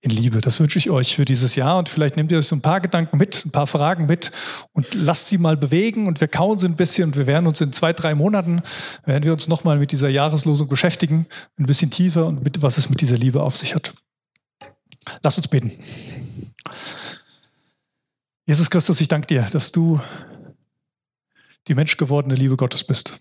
in 0.00 0.10
Liebe. 0.10 0.40
Das 0.40 0.58
wünsche 0.58 0.78
ich 0.78 0.88
euch 0.88 1.16
für 1.16 1.26
dieses 1.26 1.54
Jahr 1.54 1.76
und 1.76 1.90
vielleicht 1.90 2.16
nehmt 2.16 2.32
ihr 2.32 2.38
euch 2.38 2.46
so 2.46 2.56
ein 2.56 2.62
paar 2.62 2.80
Gedanken 2.80 3.18
mit, 3.18 3.44
ein 3.44 3.50
paar 3.50 3.66
Fragen 3.66 4.06
mit 4.06 4.32
und 4.72 4.94
lasst 4.94 5.26
sie 5.26 5.36
mal 5.36 5.58
bewegen 5.58 6.06
und 6.06 6.22
wir 6.22 6.28
kauen 6.28 6.56
sie 6.56 6.66
ein 6.66 6.76
bisschen 6.76 7.10
und 7.10 7.16
wir 7.16 7.26
werden 7.26 7.46
uns 7.46 7.60
in 7.60 7.72
zwei, 7.72 7.92
drei 7.92 8.14
Monaten, 8.14 8.62
werden 9.04 9.24
wir 9.24 9.32
uns 9.32 9.48
nochmal 9.48 9.78
mit 9.78 9.92
dieser 9.92 10.08
Jahreslosung 10.08 10.68
beschäftigen, 10.68 11.26
ein 11.58 11.66
bisschen 11.66 11.90
tiefer 11.90 12.26
und 12.26 12.42
mit, 12.42 12.62
was 12.62 12.78
es 12.78 12.88
mit 12.88 13.02
dieser 13.02 13.18
Liebe 13.18 13.42
auf 13.42 13.58
sich 13.58 13.74
hat. 13.74 13.92
Lasst 15.22 15.36
uns 15.36 15.48
beten. 15.48 15.72
Jesus 18.46 18.70
Christus, 18.70 19.00
ich 19.00 19.08
danke 19.08 19.26
dir, 19.26 19.42
dass 19.42 19.70
du 19.70 20.00
die 21.68 21.74
menschgewordene 21.74 22.34
Liebe 22.34 22.56
Gottes 22.56 22.84
bist. 22.84 23.20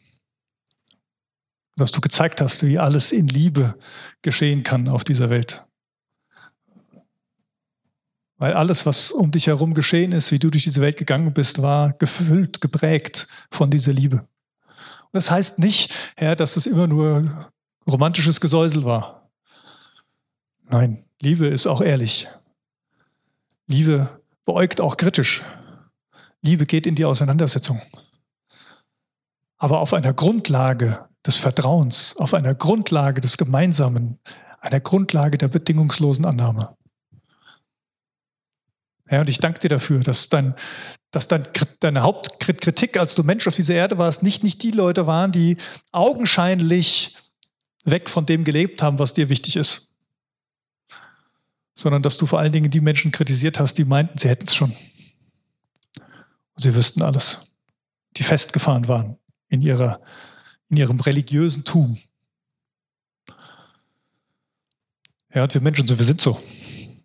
Dass 1.75 1.91
du 1.91 2.01
gezeigt 2.01 2.41
hast, 2.41 2.65
wie 2.65 2.79
alles 2.79 3.11
in 3.11 3.27
Liebe 3.27 3.77
geschehen 4.21 4.63
kann 4.63 4.87
auf 4.87 5.03
dieser 5.03 5.29
Welt. 5.29 5.65
Weil 8.37 8.53
alles, 8.53 8.85
was 8.85 9.11
um 9.11 9.31
dich 9.31 9.47
herum 9.47 9.73
geschehen 9.73 10.13
ist, 10.13 10.31
wie 10.31 10.39
du 10.39 10.49
durch 10.49 10.63
diese 10.63 10.81
Welt 10.81 10.97
gegangen 10.97 11.33
bist, 11.33 11.61
war 11.61 11.93
gefüllt, 11.93 12.61
geprägt 12.61 13.27
von 13.51 13.69
dieser 13.69 13.91
Liebe. 13.93 14.19
Und 14.19 15.13
das 15.13 15.29
heißt 15.29 15.59
nicht, 15.59 15.93
Herr, 16.15 16.35
dass 16.35 16.55
es 16.55 16.65
immer 16.65 16.87
nur 16.87 17.51
romantisches 17.85 18.39
Gesäusel 18.39 18.83
war. 18.83 19.29
Nein, 20.69 21.05
Liebe 21.21 21.47
ist 21.47 21.67
auch 21.67 21.81
ehrlich. 21.81 22.27
Liebe 23.69 24.19
beäugt 24.45 24.81
auch 24.81 24.97
kritisch. 24.97 25.43
Liebe 26.41 26.65
geht 26.65 26.87
in 26.87 26.95
die 26.95 27.05
Auseinandersetzung. 27.05 27.79
Aber 29.59 29.79
auf 29.79 29.93
einer 29.93 30.11
Grundlage 30.11 31.07
des 31.23 31.37
Vertrauens, 31.37 32.17
auf 32.17 32.33
einer 32.33 32.55
Grundlage 32.55 33.21
des 33.21 33.37
Gemeinsamen, 33.37 34.17
einer 34.59 34.79
Grundlage 34.79 35.37
der 35.37 35.49
bedingungslosen 35.49 36.25
Annahme. 36.25 36.75
Ja, 39.11 39.21
und 39.21 39.29
ich 39.29 39.37
danke 39.37 39.59
dir 39.59 39.69
dafür, 39.69 39.99
dass, 39.99 40.29
dein, 40.29 40.55
dass 41.11 41.27
dein, 41.27 41.43
deine 41.79 42.01
Hauptkritik, 42.01 42.97
als 42.97 43.13
du 43.13 43.23
Mensch 43.23 43.47
auf 43.47 43.55
dieser 43.55 43.75
Erde 43.75 43.99
warst, 43.99 44.23
nicht, 44.23 44.43
nicht 44.43 44.63
die 44.63 44.71
Leute 44.71 45.05
waren, 45.05 45.31
die 45.31 45.57
augenscheinlich 45.91 47.15
weg 47.85 48.09
von 48.09 48.25
dem 48.25 48.43
gelebt 48.43 48.81
haben, 48.81 48.97
was 48.97 49.13
dir 49.13 49.29
wichtig 49.29 49.57
ist. 49.57 49.88
Sondern 51.79 52.03
dass 52.03 52.17
du 52.17 52.25
vor 52.25 52.39
allen 52.39 52.51
Dingen 52.51 52.69
die 52.69 52.81
Menschen 52.81 53.13
kritisiert 53.13 53.57
hast, 53.57 53.75
die 53.75 53.85
meinten, 53.85 54.17
sie 54.17 54.27
hätten 54.27 54.47
es 54.47 54.53
schon. 54.53 54.71
Und 56.53 56.61
sie 56.61 56.75
wüssten 56.75 57.01
alles. 57.01 57.39
Die 58.17 58.23
festgefahren 58.23 58.89
waren 58.89 59.17
in, 59.47 59.61
ihrer, 59.61 60.01
in 60.67 60.75
ihrem 60.75 60.99
religiösen 60.99 61.63
Tum. 61.63 61.97
Ja, 65.33 65.43
und 65.43 65.53
wir 65.53 65.61
Menschen, 65.61 65.87
wir 65.87 66.05
sind 66.05 66.19
so. 66.19 66.37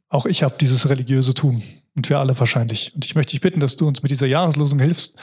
Auch 0.09 0.27
ich 0.27 0.43
habe 0.43 0.57
dieses 0.61 0.89
religiöse 0.89 1.35
Tum. 1.35 1.63
Und 1.95 2.09
wir 2.09 2.19
alle 2.19 2.37
wahrscheinlich. 2.37 2.93
Und 2.97 3.05
ich 3.05 3.15
möchte 3.15 3.31
dich 3.31 3.41
bitten, 3.41 3.61
dass 3.61 3.77
du 3.77 3.87
uns 3.87 4.03
mit 4.03 4.11
dieser 4.11 4.27
Jahreslosung 4.27 4.81
hilfst, 4.81 5.15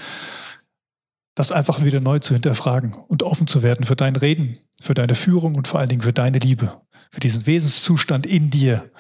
das 1.36 1.52
einfach 1.52 1.84
wieder 1.84 2.00
neu 2.00 2.20
zu 2.20 2.34
hinterfragen 2.34 2.94
und 2.94 3.24
offen 3.24 3.48
zu 3.48 3.64
werden 3.64 3.86
für 3.86 3.96
dein 3.96 4.16
Reden, 4.16 4.60
für 4.82 4.94
deine 4.94 5.16
Führung 5.16 5.56
und 5.56 5.68
vor 5.68 5.80
allen 5.80 5.90
Dingen 5.90 6.02
für 6.02 6.14
deine 6.14 6.40
Liebe, 6.40 6.82
für 7.12 7.20
diesen 7.20 7.46
Wesenszustand 7.46 8.26
in 8.26 8.50
dir, 8.50 8.92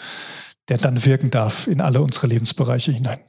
der 0.69 0.77
dann 0.77 1.03
wirken 1.05 1.29
darf 1.29 1.67
in 1.67 1.81
alle 1.81 2.01
unsere 2.01 2.27
Lebensbereiche 2.27 2.91
hinein. 2.91 3.19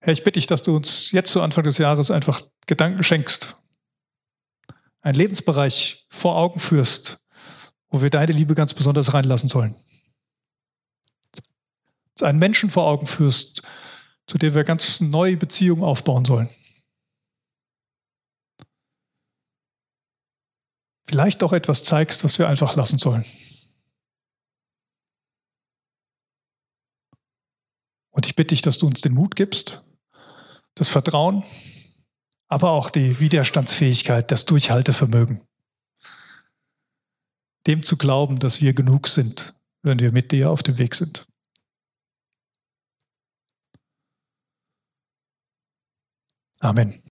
Herr, 0.00 0.12
ich 0.12 0.24
bitte 0.24 0.38
dich, 0.38 0.46
dass 0.46 0.62
du 0.62 0.74
uns 0.74 1.10
jetzt 1.12 1.32
zu 1.32 1.40
Anfang 1.40 1.64
des 1.64 1.78
Jahres 1.78 2.10
einfach 2.10 2.42
Gedanken 2.66 3.02
schenkst, 3.02 3.56
einen 5.00 5.16
Lebensbereich 5.16 6.06
vor 6.08 6.36
Augen 6.36 6.58
führst, 6.58 7.18
wo 7.88 8.02
wir 8.02 8.10
deine 8.10 8.32
Liebe 8.32 8.54
ganz 8.54 8.74
besonders 8.74 9.14
reinlassen 9.14 9.48
sollen 9.48 9.76
einen 12.22 12.38
Menschen 12.38 12.70
vor 12.70 12.86
Augen 12.86 13.06
führst, 13.06 13.62
zu 14.26 14.38
dem 14.38 14.54
wir 14.54 14.64
ganz 14.64 15.00
neue 15.00 15.36
Beziehungen 15.36 15.82
aufbauen 15.82 16.24
sollen. 16.24 16.48
Vielleicht 21.08 21.42
auch 21.44 21.52
etwas 21.52 21.84
zeigst, 21.84 22.24
was 22.24 22.38
wir 22.38 22.48
einfach 22.48 22.74
lassen 22.74 22.98
sollen. 22.98 23.24
Und 28.10 28.26
ich 28.26 28.34
bitte 28.34 28.48
dich, 28.48 28.62
dass 28.62 28.78
du 28.78 28.86
uns 28.86 29.02
den 29.02 29.14
Mut 29.14 29.36
gibst, 29.36 29.82
das 30.74 30.88
Vertrauen, 30.88 31.44
aber 32.48 32.70
auch 32.70 32.90
die 32.90 33.20
Widerstandsfähigkeit, 33.20 34.30
das 34.30 34.46
Durchhaltevermögen. 34.46 35.44
Dem 37.66 37.82
zu 37.82 37.96
glauben, 37.96 38.38
dass 38.38 38.60
wir 38.60 38.72
genug 38.72 39.06
sind, 39.08 39.54
wenn 39.82 40.00
wir 40.00 40.12
mit 40.12 40.32
dir 40.32 40.50
auf 40.50 40.62
dem 40.62 40.78
Weg 40.78 40.94
sind. 40.94 41.25
Amen. 46.66 47.00